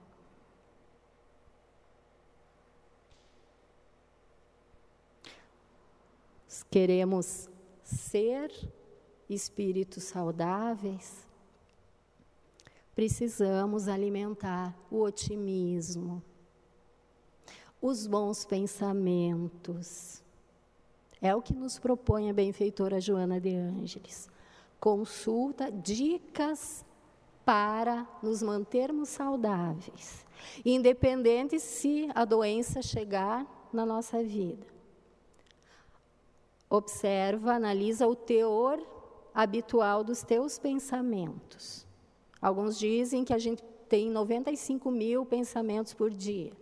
Queremos 6.70 7.48
ser 7.82 8.52
espíritos 9.26 10.04
saudáveis, 10.04 11.25
precisamos 12.96 13.88
alimentar 13.88 14.74
o 14.90 15.02
otimismo, 15.02 16.22
os 17.80 18.06
bons 18.06 18.46
pensamentos. 18.46 20.24
É 21.20 21.34
o 21.34 21.42
que 21.42 21.54
nos 21.54 21.78
propõe 21.78 22.30
a 22.30 22.32
benfeitora 22.32 22.98
Joana 22.98 23.38
de 23.38 23.54
Ângeles. 23.54 24.30
Consulta 24.80 25.70
dicas 25.70 26.86
para 27.44 28.08
nos 28.22 28.42
mantermos 28.42 29.10
saudáveis, 29.10 30.24
independente 30.64 31.60
se 31.60 32.08
a 32.14 32.24
doença 32.24 32.80
chegar 32.80 33.46
na 33.74 33.84
nossa 33.84 34.22
vida. 34.22 34.66
Observa, 36.68 37.56
analisa 37.56 38.08
o 38.08 38.16
teor 38.16 38.80
habitual 39.34 40.02
dos 40.02 40.22
teus 40.22 40.58
pensamentos. 40.58 41.85
Alguns 42.40 42.78
dizem 42.78 43.24
que 43.24 43.32
a 43.32 43.38
gente 43.38 43.62
tem 43.88 44.10
95 44.10 44.90
mil 44.90 45.24
pensamentos 45.24 45.94
por 45.94 46.10
dia. 46.10 46.52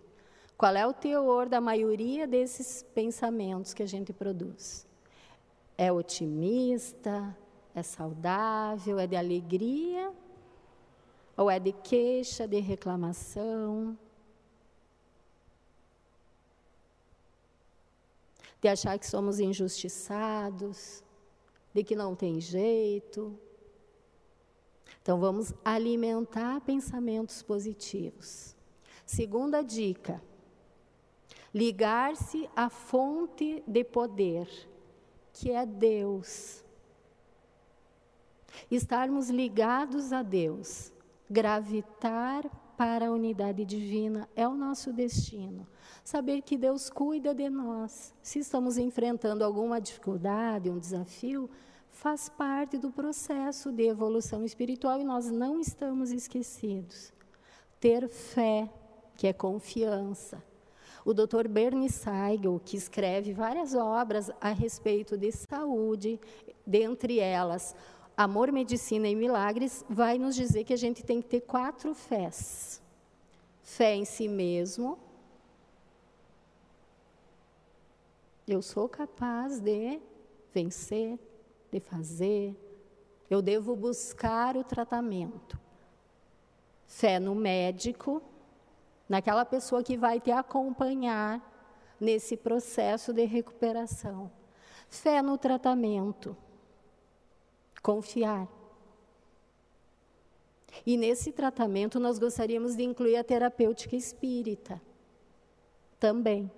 Qual 0.57 0.75
é 0.75 0.87
o 0.87 0.93
teor 0.93 1.49
da 1.49 1.61
maioria 1.61 2.27
desses 2.27 2.83
pensamentos 2.95 3.75
que 3.75 3.83
a 3.83 3.87
gente 3.87 4.13
produz? 4.13 4.87
É 5.77 5.93
otimista? 5.93 7.37
É 7.75 7.83
saudável? 7.83 8.99
É 8.99 9.07
de 9.07 9.17
alegria? 9.17 10.13
Ou 11.37 11.51
é 11.51 11.59
de 11.59 11.73
queixa, 11.73 12.47
de 12.47 12.61
reclamação? 12.61 13.99
De 18.61 18.69
achar 18.69 18.97
que 18.99 19.07
somos 19.07 19.41
injustiçados? 19.41 21.03
De 21.75 21.83
que 21.83 21.97
não 21.97 22.15
tem 22.15 22.41
jeito? 22.41 23.37
Então, 25.05 25.21
vamos 25.21 25.53
alimentar 25.63 26.63
pensamentos 26.63 27.43
positivos. 27.43 28.57
Segunda 29.05 29.61
dica: 29.61 30.23
ligar-se 31.53 32.49
à 32.57 32.71
fonte 32.71 33.63
de 33.67 33.85
poder, 33.85 34.49
que 35.35 35.51
é 35.51 35.67
Deus. 35.67 36.65
Estarmos 38.71 39.29
ligados 39.29 40.11
a 40.11 40.23
Deus, 40.23 40.91
gravitar 41.29 42.49
para 42.75 43.09
a 43.09 43.13
unidade 43.13 43.63
divina 43.63 44.27
é 44.35 44.49
o 44.49 44.55
nosso 44.55 44.91
destino. 44.91 45.69
Saber 46.03 46.41
que 46.41 46.57
Deus 46.57 46.89
cuida 46.89 47.35
de 47.35 47.51
nós. 47.51 48.15
Se 48.23 48.39
estamos 48.39 48.79
enfrentando 48.79 49.45
alguma 49.45 49.79
dificuldade, 49.79 50.71
um 50.71 50.79
desafio, 50.79 51.51
faz 51.95 52.29
parte 52.29 52.77
do 52.77 52.91
processo 52.91 53.73
de 53.73 53.85
evolução 53.85 54.45
espiritual 54.45 55.01
e 55.01 55.05
nós 55.05 55.31
não 55.31 55.59
estamos 55.59 56.11
esquecidos. 56.11 57.13
Ter 57.81 58.09
fé, 58.09 58.69
que 59.17 59.27
é 59.27 59.33
confiança. 59.33 60.43
O 61.05 61.15
Dr. 61.15 61.49
Bernie 61.49 61.89
Siegel, 61.89 62.61
que 62.65 62.77
escreve 62.77 63.33
várias 63.33 63.75
obras 63.75 64.31
a 64.41 64.51
respeito 64.51 65.17
de 65.17 65.31
saúde, 65.31 66.21
dentre 66.67 67.21
elas 67.21 67.75
Amor, 68.17 68.53
Medicina 68.53 69.09
e 69.09 69.17
Milagres, 69.17 69.85
vai 69.89 70.19
nos 70.19 70.37
dizer 70.37 70.63
que 70.63 70.73
a 70.73 70.77
gente 70.77 71.03
tem 71.03 71.21
que 71.21 71.27
ter 71.27 71.41
quatro 71.41 71.95
fés: 71.95 72.81
fé 73.61 73.97
em 73.97 74.05
si 74.05 74.29
mesmo. 74.29 74.97
Eu 78.47 78.63
sou 78.63 78.89
capaz 78.89 79.59
de 79.59 79.99
vencer, 80.53 81.19
de 81.75 81.81
fazer. 81.81 82.57
Eu 83.29 83.43
devo 83.43 83.75
buscar 83.75 84.57
o 84.57 84.63
tratamento. 84.63 85.59
Fé 86.87 87.19
no 87.19 87.35
médico, 87.35 88.23
naquela 89.09 89.45
pessoa 89.45 89.83
que 89.83 89.97
vai 89.97 90.21
te 90.21 90.31
acompanhar 90.31 91.43
nesse 91.99 92.37
processo 92.37 93.13
de 93.13 93.25
recuperação. 93.25 94.31
Fé 94.89 95.21
no 95.21 95.37
tratamento. 95.37 96.37
Confiar. 97.83 98.47
E 100.87 100.97
nesse 100.97 101.33
tratamento 101.33 101.99
nós 101.99 102.21
gostaríamos 102.21 102.77
de 102.77 102.85
incluir 102.85 103.17
a 103.17 103.25
terapêutica 103.25 103.97
espírita 103.97 104.81
também. 105.99 106.51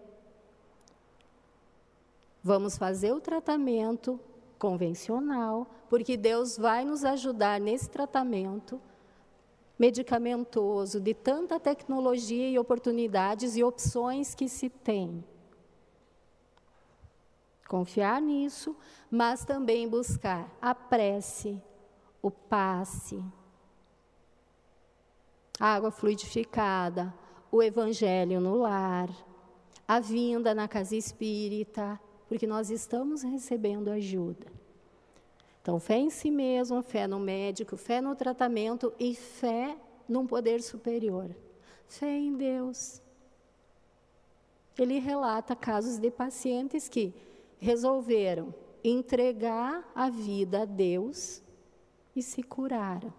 Vamos 2.43 2.77
fazer 2.77 3.13
o 3.13 3.21
tratamento 3.21 4.21
convencional, 4.59 5.67
porque 5.89 6.17
Deus 6.17 6.57
vai 6.57 6.85
nos 6.85 7.05
ajudar 7.05 7.61
nesse 7.61 7.89
tratamento 7.89 8.81
medicamentoso, 9.79 11.01
de 11.01 11.13
tanta 11.13 11.61
tecnologia 11.61 12.49
e 12.49 12.59
oportunidades 12.59 13.57
e 13.57 13.63
opções 13.63 14.35
que 14.35 14.49
se 14.49 14.69
tem. 14.71 15.23
Confiar 17.69 18.21
nisso, 18.23 18.77
mas 19.11 19.45
também 19.45 19.89
buscar 19.89 20.51
a 20.63 20.75
prece, 20.75 21.61
o 22.23 22.31
passe, 22.31 23.23
a 25.59 25.75
água 25.75 25.91
fluidificada, 25.91 27.13
o 27.51 27.63
evangelho 27.63 28.41
no 28.41 28.55
lar, 28.55 29.11
a 29.87 30.01
vinda 30.01 30.55
na 30.55 30.69
casa 30.69 30.97
espírita, 30.97 32.01
porque 32.29 32.47
nós 32.47 32.71
estamos 32.71 33.23
recebendo 33.23 33.91
ajuda. 33.91 34.47
Então, 35.63 35.81
fé 35.81 35.97
em 35.97 36.11
si 36.11 36.31
mesmo, 36.31 36.83
fé 36.83 37.07
no 37.07 37.19
médico, 37.19 37.77
fé 37.77 38.01
no 38.01 38.15
tratamento 38.15 38.93
e 39.01 39.15
fé 39.15 39.77
num 40.09 40.27
poder 40.27 40.63
superior. 40.63 41.29
Fé 41.89 42.17
em 42.17 42.37
Deus. 42.37 43.03
Ele 44.79 44.99
relata 44.99 45.57
casos 45.57 45.99
de 45.99 46.11
pacientes 46.11 46.89
que 46.89 47.15
resolveram 47.59 48.55
entregar 48.85 49.91
a 49.95 50.09
vida 50.09 50.63
a 50.63 50.65
Deus 50.65 51.43
e 52.15 52.23
se 52.23 52.43
curaram. 52.43 53.13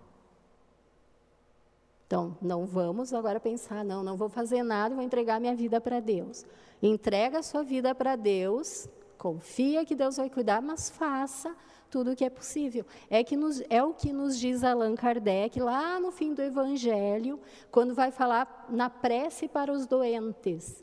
Então, 2.08 2.38
não 2.41 2.66
vamos 2.66 3.14
agora 3.14 3.38
pensar, 3.38 3.84
não, 3.84 4.01
não 4.01 4.16
vou 4.16 4.30
fazer 4.30 4.64
nada, 4.64 4.95
vou 4.95 5.03
entregar 5.03 5.41
minha 5.41 5.53
vida 5.53 5.82
para 5.82 5.99
Deus. 5.99 6.45
Entrega 6.82 7.39
a 7.39 7.43
sua 7.43 7.64
vida 7.64 7.93
para 7.93 8.16
Deus, 8.16 8.88
confia 9.18 9.84
que 9.84 9.93
Deus 9.93 10.16
vai 10.16 10.30
cuidar, 10.30 10.62
mas 10.62 10.89
faça 10.89 11.53
tudo 11.91 12.12
o 12.12 12.16
que 12.16 12.24
é 12.24 12.30
possível. 12.30 12.86
É, 13.10 13.26
que 13.26 13.36
nos, 13.36 13.62
é 13.70 13.84
o 13.84 13.93
que 13.93 14.14
nos 14.14 14.39
diz 14.39 14.64
Allan 14.64 14.95
Kardec 14.95 15.60
lá 15.60 15.99
no 15.99 16.10
fim 16.10 16.34
do 16.34 16.41
Evangelho, 16.41 17.41
quando 17.70 17.93
vai 17.93 18.10
falar 18.10 18.68
na 18.70 18.89
prece 18.89 19.49
para 19.49 19.74
os 19.74 19.86
doentes. 19.86 20.82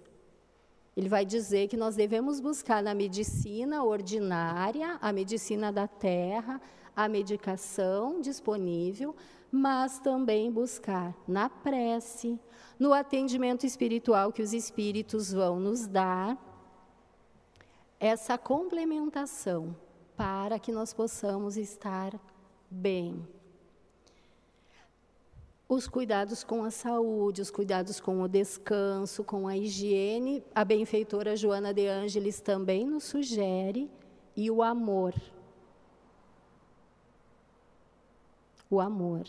Ele 0.95 1.09
vai 1.09 1.25
dizer 1.25 1.69
que 1.69 1.77
nós 1.77 1.97
devemos 1.97 2.39
buscar 2.39 2.83
na 2.83 2.95
medicina 2.95 3.83
ordinária, 3.83 4.99
a 5.01 5.11
medicina 5.11 5.73
da 5.73 5.89
terra, 5.89 6.61
a 6.95 7.09
medicação 7.09 8.21
disponível, 8.21 9.17
mas 9.57 10.01
também 10.01 10.51
buscar 10.51 11.17
na 11.29 11.49
prece, 11.49 12.41
no 12.77 12.93
atendimento 12.93 13.65
espiritual 13.65 14.33
que 14.33 14.43
os 14.43 14.53
espíritos 14.53 15.33
vão 15.33 15.61
nos 15.61 15.87
dar, 15.87 16.37
essa 18.01 18.37
complementação 18.37 19.77
para 20.17 20.59
que 20.59 20.73
nós 20.73 20.93
possamos 20.93 21.57
estar 21.57 22.19
bem. 22.69 23.25
Os 25.69 25.87
cuidados 25.87 26.43
com 26.43 26.65
a 26.65 26.71
saúde, 26.73 27.41
os 27.41 27.51
cuidados 27.53 28.01
com 28.01 28.23
o 28.23 28.29
descanso, 28.29 29.23
com 29.23 29.47
a 29.47 29.57
higiene, 29.57 30.43
a 30.53 30.65
benfeitora 30.65 31.37
Joana 31.37 31.73
de 31.73 31.87
Ângeles 31.87 32.41
também 32.41 32.85
nos 32.85 33.05
sugere, 33.05 33.89
e 34.37 34.51
o 34.51 34.65
amor. 34.65 35.15
O 38.75 38.81
amor. 38.81 39.23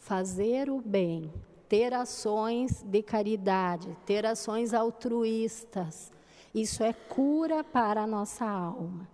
Fazer 0.00 0.68
o 0.68 0.80
bem, 0.80 1.32
ter 1.68 1.94
ações 1.94 2.82
de 2.82 3.04
caridade, 3.04 3.96
ter 4.04 4.26
ações 4.26 4.74
altruístas, 4.74 6.10
isso 6.52 6.82
é 6.82 6.92
cura 6.92 7.62
para 7.62 8.02
a 8.02 8.08
nossa 8.08 8.44
alma. 8.44 9.08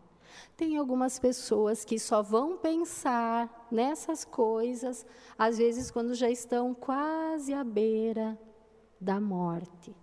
Tem 0.56 0.78
algumas 0.78 1.18
pessoas 1.18 1.84
que 1.84 1.98
só 1.98 2.22
vão 2.22 2.56
pensar 2.56 3.68
nessas 3.70 4.24
coisas, 4.24 5.04
às 5.38 5.58
vezes, 5.58 5.90
quando 5.90 6.14
já 6.14 6.30
estão 6.30 6.72
quase 6.72 7.52
à 7.52 7.62
beira 7.62 8.38
da 8.98 9.20
morte. 9.20 9.94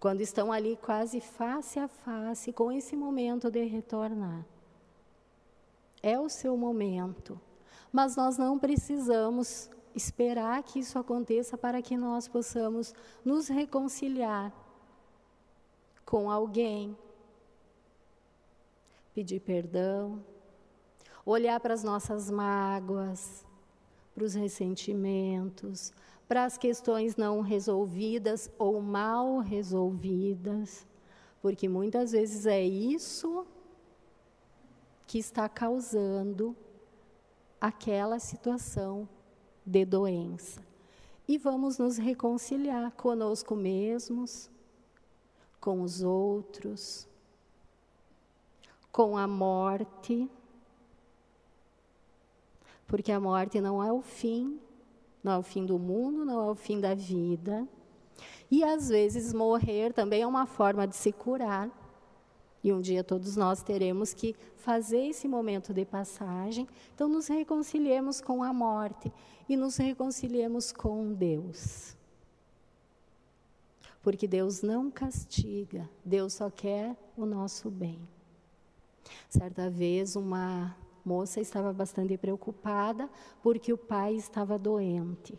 Quando 0.00 0.22
estão 0.22 0.50
ali 0.50 0.76
quase 0.76 1.20
face 1.20 1.78
a 1.78 1.86
face 1.86 2.52
com 2.52 2.72
esse 2.72 2.96
momento 2.96 3.48
de 3.48 3.62
retornar. 3.62 4.44
É 6.02 6.18
o 6.18 6.28
seu 6.28 6.56
momento. 6.56 7.40
Mas 7.92 8.16
nós 8.16 8.38
não 8.38 8.58
precisamos 8.58 9.70
esperar 9.94 10.62
que 10.62 10.78
isso 10.78 10.98
aconteça 10.98 11.58
para 11.58 11.82
que 11.82 11.96
nós 11.96 12.26
possamos 12.26 12.94
nos 13.22 13.48
reconciliar 13.48 14.50
com 16.04 16.30
alguém, 16.30 16.96
pedir 19.14 19.40
perdão, 19.40 20.24
olhar 21.24 21.60
para 21.60 21.74
as 21.74 21.84
nossas 21.84 22.30
mágoas, 22.30 23.46
para 24.14 24.24
os 24.24 24.34
ressentimentos, 24.34 25.92
para 26.26 26.44
as 26.44 26.56
questões 26.56 27.16
não 27.16 27.40
resolvidas 27.40 28.50
ou 28.58 28.80
mal 28.80 29.38
resolvidas, 29.38 30.86
porque 31.42 31.68
muitas 31.68 32.12
vezes 32.12 32.46
é 32.46 32.62
isso 32.62 33.46
que 35.06 35.18
está 35.18 35.48
causando 35.48 36.56
aquela 37.62 38.18
situação 38.18 39.08
de 39.64 39.84
doença. 39.84 40.60
E 41.28 41.38
vamos 41.38 41.78
nos 41.78 41.96
reconciliar 41.96 42.90
conosco 42.90 43.54
mesmos, 43.54 44.50
com 45.60 45.82
os 45.82 46.02
outros, 46.02 47.06
com 48.90 49.16
a 49.16 49.28
morte, 49.28 50.28
porque 52.84 53.12
a 53.12 53.20
morte 53.20 53.60
não 53.60 53.80
é 53.80 53.92
o 53.92 54.02
fim, 54.02 54.60
não 55.22 55.30
é 55.30 55.38
o 55.38 55.42
fim 55.44 55.64
do 55.64 55.78
mundo, 55.78 56.24
não 56.24 56.48
é 56.48 56.50
o 56.50 56.56
fim 56.56 56.80
da 56.80 56.96
vida. 56.96 57.66
E 58.50 58.64
às 58.64 58.88
vezes 58.88 59.32
morrer 59.32 59.92
também 59.92 60.22
é 60.22 60.26
uma 60.26 60.46
forma 60.46 60.84
de 60.84 60.96
se 60.96 61.12
curar. 61.12 61.70
E 62.62 62.72
um 62.72 62.80
dia 62.80 63.02
todos 63.02 63.36
nós 63.36 63.62
teremos 63.62 64.14
que 64.14 64.36
fazer 64.56 65.06
esse 65.06 65.26
momento 65.26 65.74
de 65.74 65.84
passagem. 65.84 66.68
Então 66.94 67.08
nos 67.08 67.26
reconciliemos 67.26 68.20
com 68.20 68.42
a 68.42 68.52
morte 68.52 69.12
e 69.48 69.56
nos 69.56 69.76
reconciliemos 69.76 70.70
com 70.70 71.12
Deus. 71.12 71.96
Porque 74.00 74.26
Deus 74.26 74.62
não 74.62 74.90
castiga, 74.90 75.88
Deus 76.04 76.34
só 76.34 76.50
quer 76.50 76.96
o 77.16 77.24
nosso 77.24 77.70
bem. 77.70 78.00
Certa 79.28 79.68
vez, 79.70 80.16
uma 80.16 80.76
moça 81.04 81.40
estava 81.40 81.72
bastante 81.72 82.16
preocupada 82.16 83.08
porque 83.42 83.72
o 83.72 83.78
pai 83.78 84.14
estava 84.14 84.58
doente. 84.58 85.38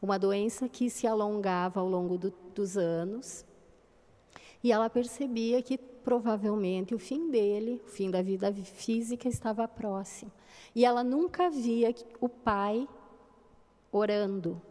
Uma 0.00 0.18
doença 0.18 0.68
que 0.68 0.90
se 0.90 1.06
alongava 1.06 1.80
ao 1.80 1.88
longo 1.88 2.18
do, 2.18 2.32
dos 2.54 2.76
anos. 2.76 3.44
E 4.62 4.72
ela 4.72 4.90
percebia 4.90 5.62
que 5.62 5.78
provavelmente 6.06 6.94
o 6.94 7.00
fim 7.00 7.32
dele, 7.32 7.82
o 7.84 7.88
fim 7.88 8.12
da 8.12 8.22
vida 8.22 8.52
física, 8.52 9.26
estava 9.28 9.66
próximo. 9.66 10.30
E 10.72 10.84
ela 10.84 11.02
nunca 11.02 11.50
via 11.50 11.92
o 12.20 12.28
pai 12.28 12.88
orando. 13.90 14.62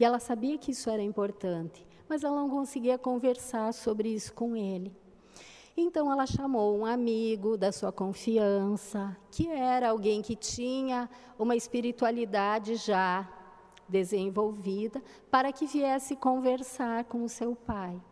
E 0.00 0.04
ela 0.04 0.18
sabia 0.18 0.58
que 0.58 0.72
isso 0.72 0.90
era 0.90 1.00
importante, 1.00 1.86
mas 2.08 2.24
ela 2.24 2.34
não 2.34 2.50
conseguia 2.50 2.98
conversar 2.98 3.72
sobre 3.72 4.08
isso 4.08 4.34
com 4.34 4.56
ele. 4.56 4.92
Então 5.76 6.10
ela 6.10 6.26
chamou 6.26 6.76
um 6.76 6.84
amigo 6.84 7.56
da 7.56 7.70
sua 7.70 7.92
confiança, 7.92 9.16
que 9.30 9.46
era 9.46 9.90
alguém 9.90 10.22
que 10.22 10.34
tinha 10.34 11.08
uma 11.38 11.54
espiritualidade 11.54 12.74
já 12.74 13.30
desenvolvida 13.88 15.00
para 15.30 15.52
que 15.52 15.66
viesse 15.66 16.16
conversar 16.16 17.04
com 17.04 17.22
o 17.22 17.28
seu 17.28 17.54
pai. 17.54 18.02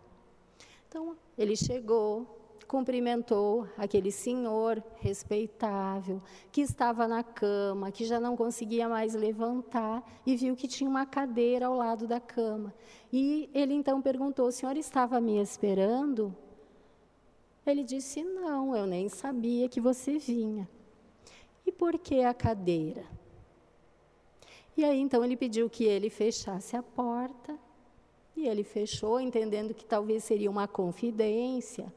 Então, 0.95 1.16
ele 1.37 1.57
chegou, 1.57 2.26
cumprimentou 2.66 3.68
aquele 3.76 4.11
senhor 4.11 4.82
respeitável 4.97 6.22
que 6.51 6.61
estava 6.61 7.07
na 7.07 7.22
cama, 7.22 7.93
que 7.93 8.05
já 8.05 8.18
não 8.18 8.37
conseguia 8.37 8.89
mais 8.89 9.14
levantar 9.14 10.03
e 10.26 10.35
viu 10.35 10.57
que 10.57 10.66
tinha 10.66 10.89
uma 10.89 11.07
cadeira 11.07 11.66
ao 11.66 11.76
lado 11.76 12.07
da 12.07 12.20
cama. 12.20 12.74
E 13.12 13.49
ele 13.55 13.74
então 13.74 14.01
perguntou: 14.03 14.49
"O 14.49 14.53
senhor 14.53 14.76
estava 14.76 15.20
me 15.20 15.41
esperando?" 15.41 16.35
Ele 17.66 17.85
disse: 17.85 18.22
"Não, 18.22 18.76
eu 18.76 18.87
nem 18.87 19.09
sabia 19.09 19.68
que 19.68 19.80
você 19.80 20.18
vinha." 20.18 20.68
E 21.66 21.72
por 21.72 21.99
que 21.99 22.22
a 22.22 22.35
cadeira? 22.35 23.05
E 24.76 24.85
aí 24.85 24.99
então 24.99 25.24
ele 25.24 25.37
pediu 25.37 25.70
que 25.70 25.85
ele 25.85 26.11
fechasse 26.11 26.76
a 26.76 26.82
porta, 26.82 27.59
e 28.37 28.47
ele 28.49 28.64
fechou, 28.64 29.20
entendendo 29.20 29.74
que 29.74 29.85
talvez 29.85 30.24
seria 30.24 30.51
uma 30.51 30.66
confidência. 30.66 31.93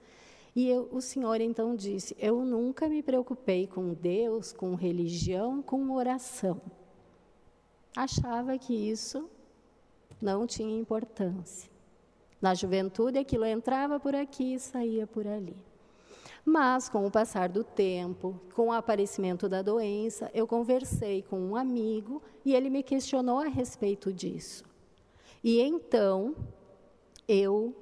E 0.55 0.67
eu, 0.69 0.89
o 0.91 1.01
Senhor 1.01 1.39
então 1.41 1.75
disse: 1.75 2.15
Eu 2.19 2.43
nunca 2.43 2.87
me 2.87 3.03
preocupei 3.03 3.67
com 3.67 3.93
Deus, 3.93 4.51
com 4.51 4.75
religião, 4.75 5.61
com 5.61 5.91
oração. 5.91 6.61
Achava 7.95 8.57
que 8.57 8.73
isso 8.73 9.29
não 10.21 10.45
tinha 10.45 10.79
importância. 10.79 11.69
Na 12.41 12.53
juventude, 12.53 13.17
aquilo 13.17 13.45
entrava 13.45 13.99
por 13.99 14.15
aqui 14.15 14.53
e 14.55 14.59
saía 14.59 15.07
por 15.07 15.27
ali. 15.27 15.55
Mas, 16.45 16.87
com 16.87 17.05
o 17.05 17.11
passar 17.11 17.49
do 17.49 17.63
tempo, 17.63 18.39
com 18.53 18.67
o 18.67 18.71
aparecimento 18.71 19.49
da 19.49 19.61
doença, 19.61 20.31
eu 20.33 20.47
conversei 20.47 21.21
com 21.23 21.39
um 21.39 21.55
amigo 21.55 22.21
e 22.45 22.55
ele 22.55 22.69
me 22.69 22.83
questionou 22.83 23.39
a 23.39 23.47
respeito 23.47 24.13
disso. 24.13 24.63
E 25.47 25.61
então, 25.61 26.35
eu 27.25 27.73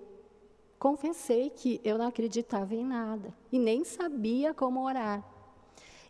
confessei 0.78 1.50
que 1.50 1.82
eu 1.84 1.98
não 1.98 2.06
acreditava 2.06 2.76
em 2.76 2.86
nada 2.86 3.34
e 3.52 3.58
nem 3.58 3.84
sabia 3.84 4.54
como 4.54 4.86
orar. 4.86 5.26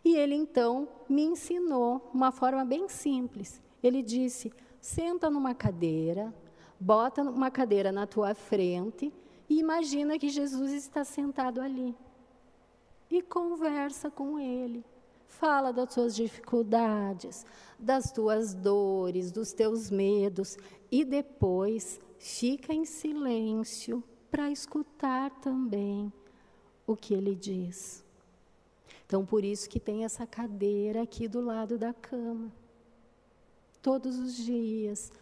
E 0.04 0.14
ele 0.14 0.34
então 0.34 0.86
me 1.08 1.22
ensinou 1.22 2.10
uma 2.12 2.30
forma 2.30 2.62
bem 2.62 2.90
simples. 2.90 3.58
Ele 3.82 4.02
disse: 4.02 4.52
senta 4.82 5.30
numa 5.30 5.54
cadeira, 5.54 6.30
bota 6.78 7.22
uma 7.22 7.50
cadeira 7.50 7.90
na 7.90 8.06
tua 8.06 8.34
frente 8.34 9.10
e 9.48 9.58
imagina 9.58 10.18
que 10.18 10.28
Jesus 10.28 10.74
está 10.74 11.04
sentado 11.04 11.62
ali 11.62 11.96
e 13.10 13.22
conversa 13.22 14.10
com 14.10 14.38
Ele. 14.38 14.84
Fala 15.26 15.72
das 15.72 15.94
tuas 15.94 16.14
dificuldades, 16.14 17.44
das 17.78 18.10
tuas 18.10 18.54
dores, 18.54 19.30
dos 19.30 19.52
teus 19.52 19.90
medos 19.90 20.56
e 20.90 21.04
depois 21.04 22.00
fica 22.18 22.72
em 22.72 22.84
silêncio 22.84 24.02
para 24.30 24.50
escutar 24.50 25.30
também 25.40 26.12
o 26.86 26.96
que 26.96 27.14
ele 27.14 27.34
diz. 27.34 28.04
Então, 29.04 29.24
por 29.24 29.44
isso 29.44 29.68
que 29.68 29.78
tem 29.78 30.04
essa 30.04 30.26
cadeira 30.26 31.02
aqui 31.02 31.28
do 31.28 31.40
lado 31.40 31.78
da 31.78 31.92
cama. 31.92 32.50
Todos 33.80 34.18
os 34.18 34.36
dias 34.36 35.12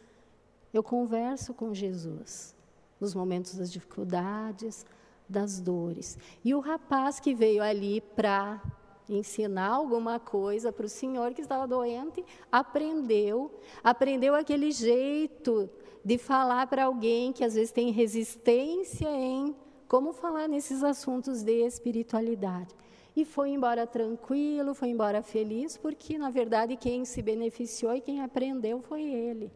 eu 0.73 0.83
converso 0.83 1.53
com 1.53 1.75
Jesus 1.75 2.55
nos 3.01 3.15
momentos 3.15 3.55
das 3.55 3.71
dificuldades, 3.71 4.87
das 5.29 5.61
dores. 5.61 6.19
E 6.45 6.55
o 6.55 6.61
rapaz 6.61 7.21
que 7.21 7.35
veio 7.35 7.63
ali 7.63 8.01
para 8.01 8.63
ensinar 9.09 9.69
alguma 9.69 10.19
coisa 10.19 10.73
para 10.73 10.87
o 10.87 10.89
senhor 10.89 11.35
que 11.35 11.43
estava 11.43 11.67
doente, 11.67 12.25
aprendeu, 12.51 13.51
aprendeu 13.83 14.35
aquele 14.35 14.71
jeito 14.71 15.69
de 16.05 16.19
falar 16.19 16.67
para 16.67 16.85
alguém 16.85 17.33
que 17.33 17.45
às 17.45 17.55
vezes 17.55 17.71
tem 17.71 17.91
resistência 17.91 19.09
em 19.11 19.55
como 19.89 20.13
falar 20.13 20.49
nesses 20.49 20.83
assuntos 20.83 21.43
de 21.43 21.65
espiritualidade. 21.65 22.75
E 23.17 23.25
foi 23.25 23.51
embora 23.51 23.87
tranquilo, 23.87 24.75
foi 24.75 24.89
embora 24.89 25.23
feliz, 25.23 25.77
porque 25.77 26.19
na 26.19 26.31
verdade 26.31 26.77
quem 26.77 27.05
se 27.05 27.23
beneficiou 27.23 27.95
e 27.95 28.01
quem 28.01 28.21
aprendeu 28.21 28.81
foi 28.81 29.03
ele, 29.03 29.53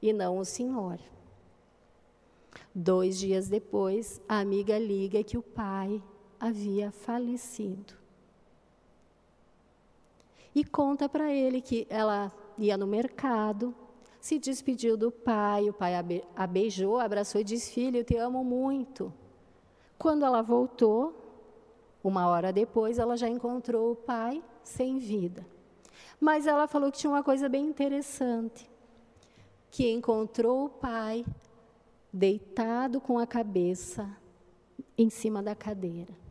e 0.00 0.12
não 0.12 0.38
o 0.38 0.44
senhor. 0.44 0.98
Dois 2.74 3.18
dias 3.18 3.48
depois, 3.48 4.20
a 4.28 4.40
amiga 4.40 4.78
liga 4.78 5.22
que 5.22 5.38
o 5.38 5.42
pai 5.42 6.02
havia 6.40 6.90
falecido. 6.90 8.01
E 10.54 10.64
conta 10.64 11.08
para 11.08 11.32
ele 11.32 11.60
que 11.60 11.86
ela 11.88 12.32
ia 12.58 12.76
no 12.76 12.86
mercado, 12.86 13.74
se 14.20 14.38
despediu 14.38 14.96
do 14.96 15.10
pai, 15.10 15.68
o 15.68 15.72
pai 15.72 15.94
a 16.36 16.46
beijou, 16.46 16.98
abraçou 16.98 17.40
e 17.40 17.44
disse: 17.44 17.72
Filho, 17.72 17.98
eu 17.98 18.04
te 18.04 18.16
amo 18.16 18.44
muito. 18.44 19.12
Quando 19.98 20.24
ela 20.24 20.42
voltou, 20.42 21.14
uma 22.04 22.28
hora 22.28 22.52
depois, 22.52 22.98
ela 22.98 23.16
já 23.16 23.28
encontrou 23.28 23.92
o 23.92 23.96
pai 23.96 24.42
sem 24.62 24.98
vida. 24.98 25.46
Mas 26.20 26.46
ela 26.46 26.68
falou 26.68 26.92
que 26.92 26.98
tinha 26.98 27.10
uma 27.10 27.22
coisa 27.22 27.48
bem 27.48 27.64
interessante: 27.66 28.70
que 29.70 29.90
encontrou 29.90 30.66
o 30.66 30.68
pai 30.68 31.24
deitado 32.12 33.00
com 33.00 33.18
a 33.18 33.26
cabeça 33.26 34.08
em 34.96 35.08
cima 35.08 35.42
da 35.42 35.54
cadeira. 35.54 36.21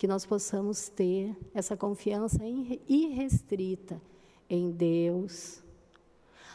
Que 0.00 0.08
nós 0.08 0.24
possamos 0.24 0.88
ter 0.88 1.36
essa 1.52 1.76
confiança 1.76 2.40
irrestrita 2.88 4.00
em 4.48 4.70
Deus, 4.70 5.62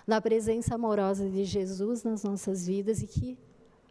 na 0.08 0.20
presença 0.20 0.74
amorosa 0.74 1.30
de 1.30 1.46
Jesus 1.46 2.04
nas 2.04 2.24
nossas 2.24 2.66
vidas 2.66 3.04
e 3.04 3.08
que 3.08 3.38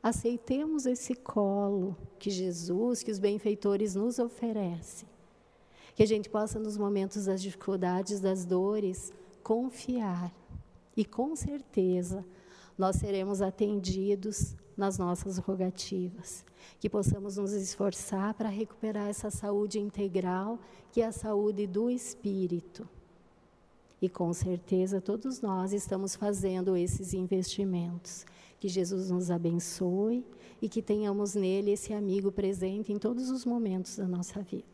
aceitemos 0.02 0.86
esse 0.86 1.14
colo 1.14 1.96
que 2.18 2.30
Jesus, 2.30 3.04
que 3.04 3.12
os 3.12 3.20
benfeitores 3.20 3.94
nos 3.94 4.18
oferecem. 4.18 5.08
Que 5.94 6.02
a 6.02 6.06
gente 6.06 6.28
possa, 6.28 6.58
nos 6.58 6.76
momentos 6.76 7.26
das 7.26 7.40
dificuldades, 7.40 8.18
das 8.18 8.44
dores, 8.44 9.12
confiar. 9.40 10.34
E 10.96 11.04
com 11.04 11.36
certeza, 11.36 12.26
nós 12.76 12.96
seremos 12.96 13.40
atendidos 13.40 14.56
nas 14.76 14.98
nossas 14.98 15.38
rogativas. 15.38 16.44
Que 16.80 16.88
possamos 16.88 17.36
nos 17.36 17.52
esforçar 17.52 18.34
para 18.34 18.48
recuperar 18.48 19.08
essa 19.08 19.30
saúde 19.30 19.78
integral, 19.78 20.58
que 20.92 21.00
é 21.00 21.06
a 21.06 21.12
saúde 21.12 21.66
do 21.66 21.90
espírito. 21.90 22.88
E 24.00 24.08
com 24.08 24.32
certeza 24.32 25.00
todos 25.00 25.40
nós 25.40 25.72
estamos 25.72 26.14
fazendo 26.14 26.76
esses 26.76 27.14
investimentos. 27.14 28.26
Que 28.58 28.68
Jesus 28.68 29.10
nos 29.10 29.30
abençoe 29.30 30.24
e 30.60 30.68
que 30.68 30.82
tenhamos 30.82 31.34
nele 31.34 31.72
esse 31.72 31.92
amigo 31.92 32.32
presente 32.32 32.92
em 32.92 32.98
todos 32.98 33.30
os 33.30 33.44
momentos 33.44 33.96
da 33.96 34.06
nossa 34.06 34.40
vida. 34.42 34.73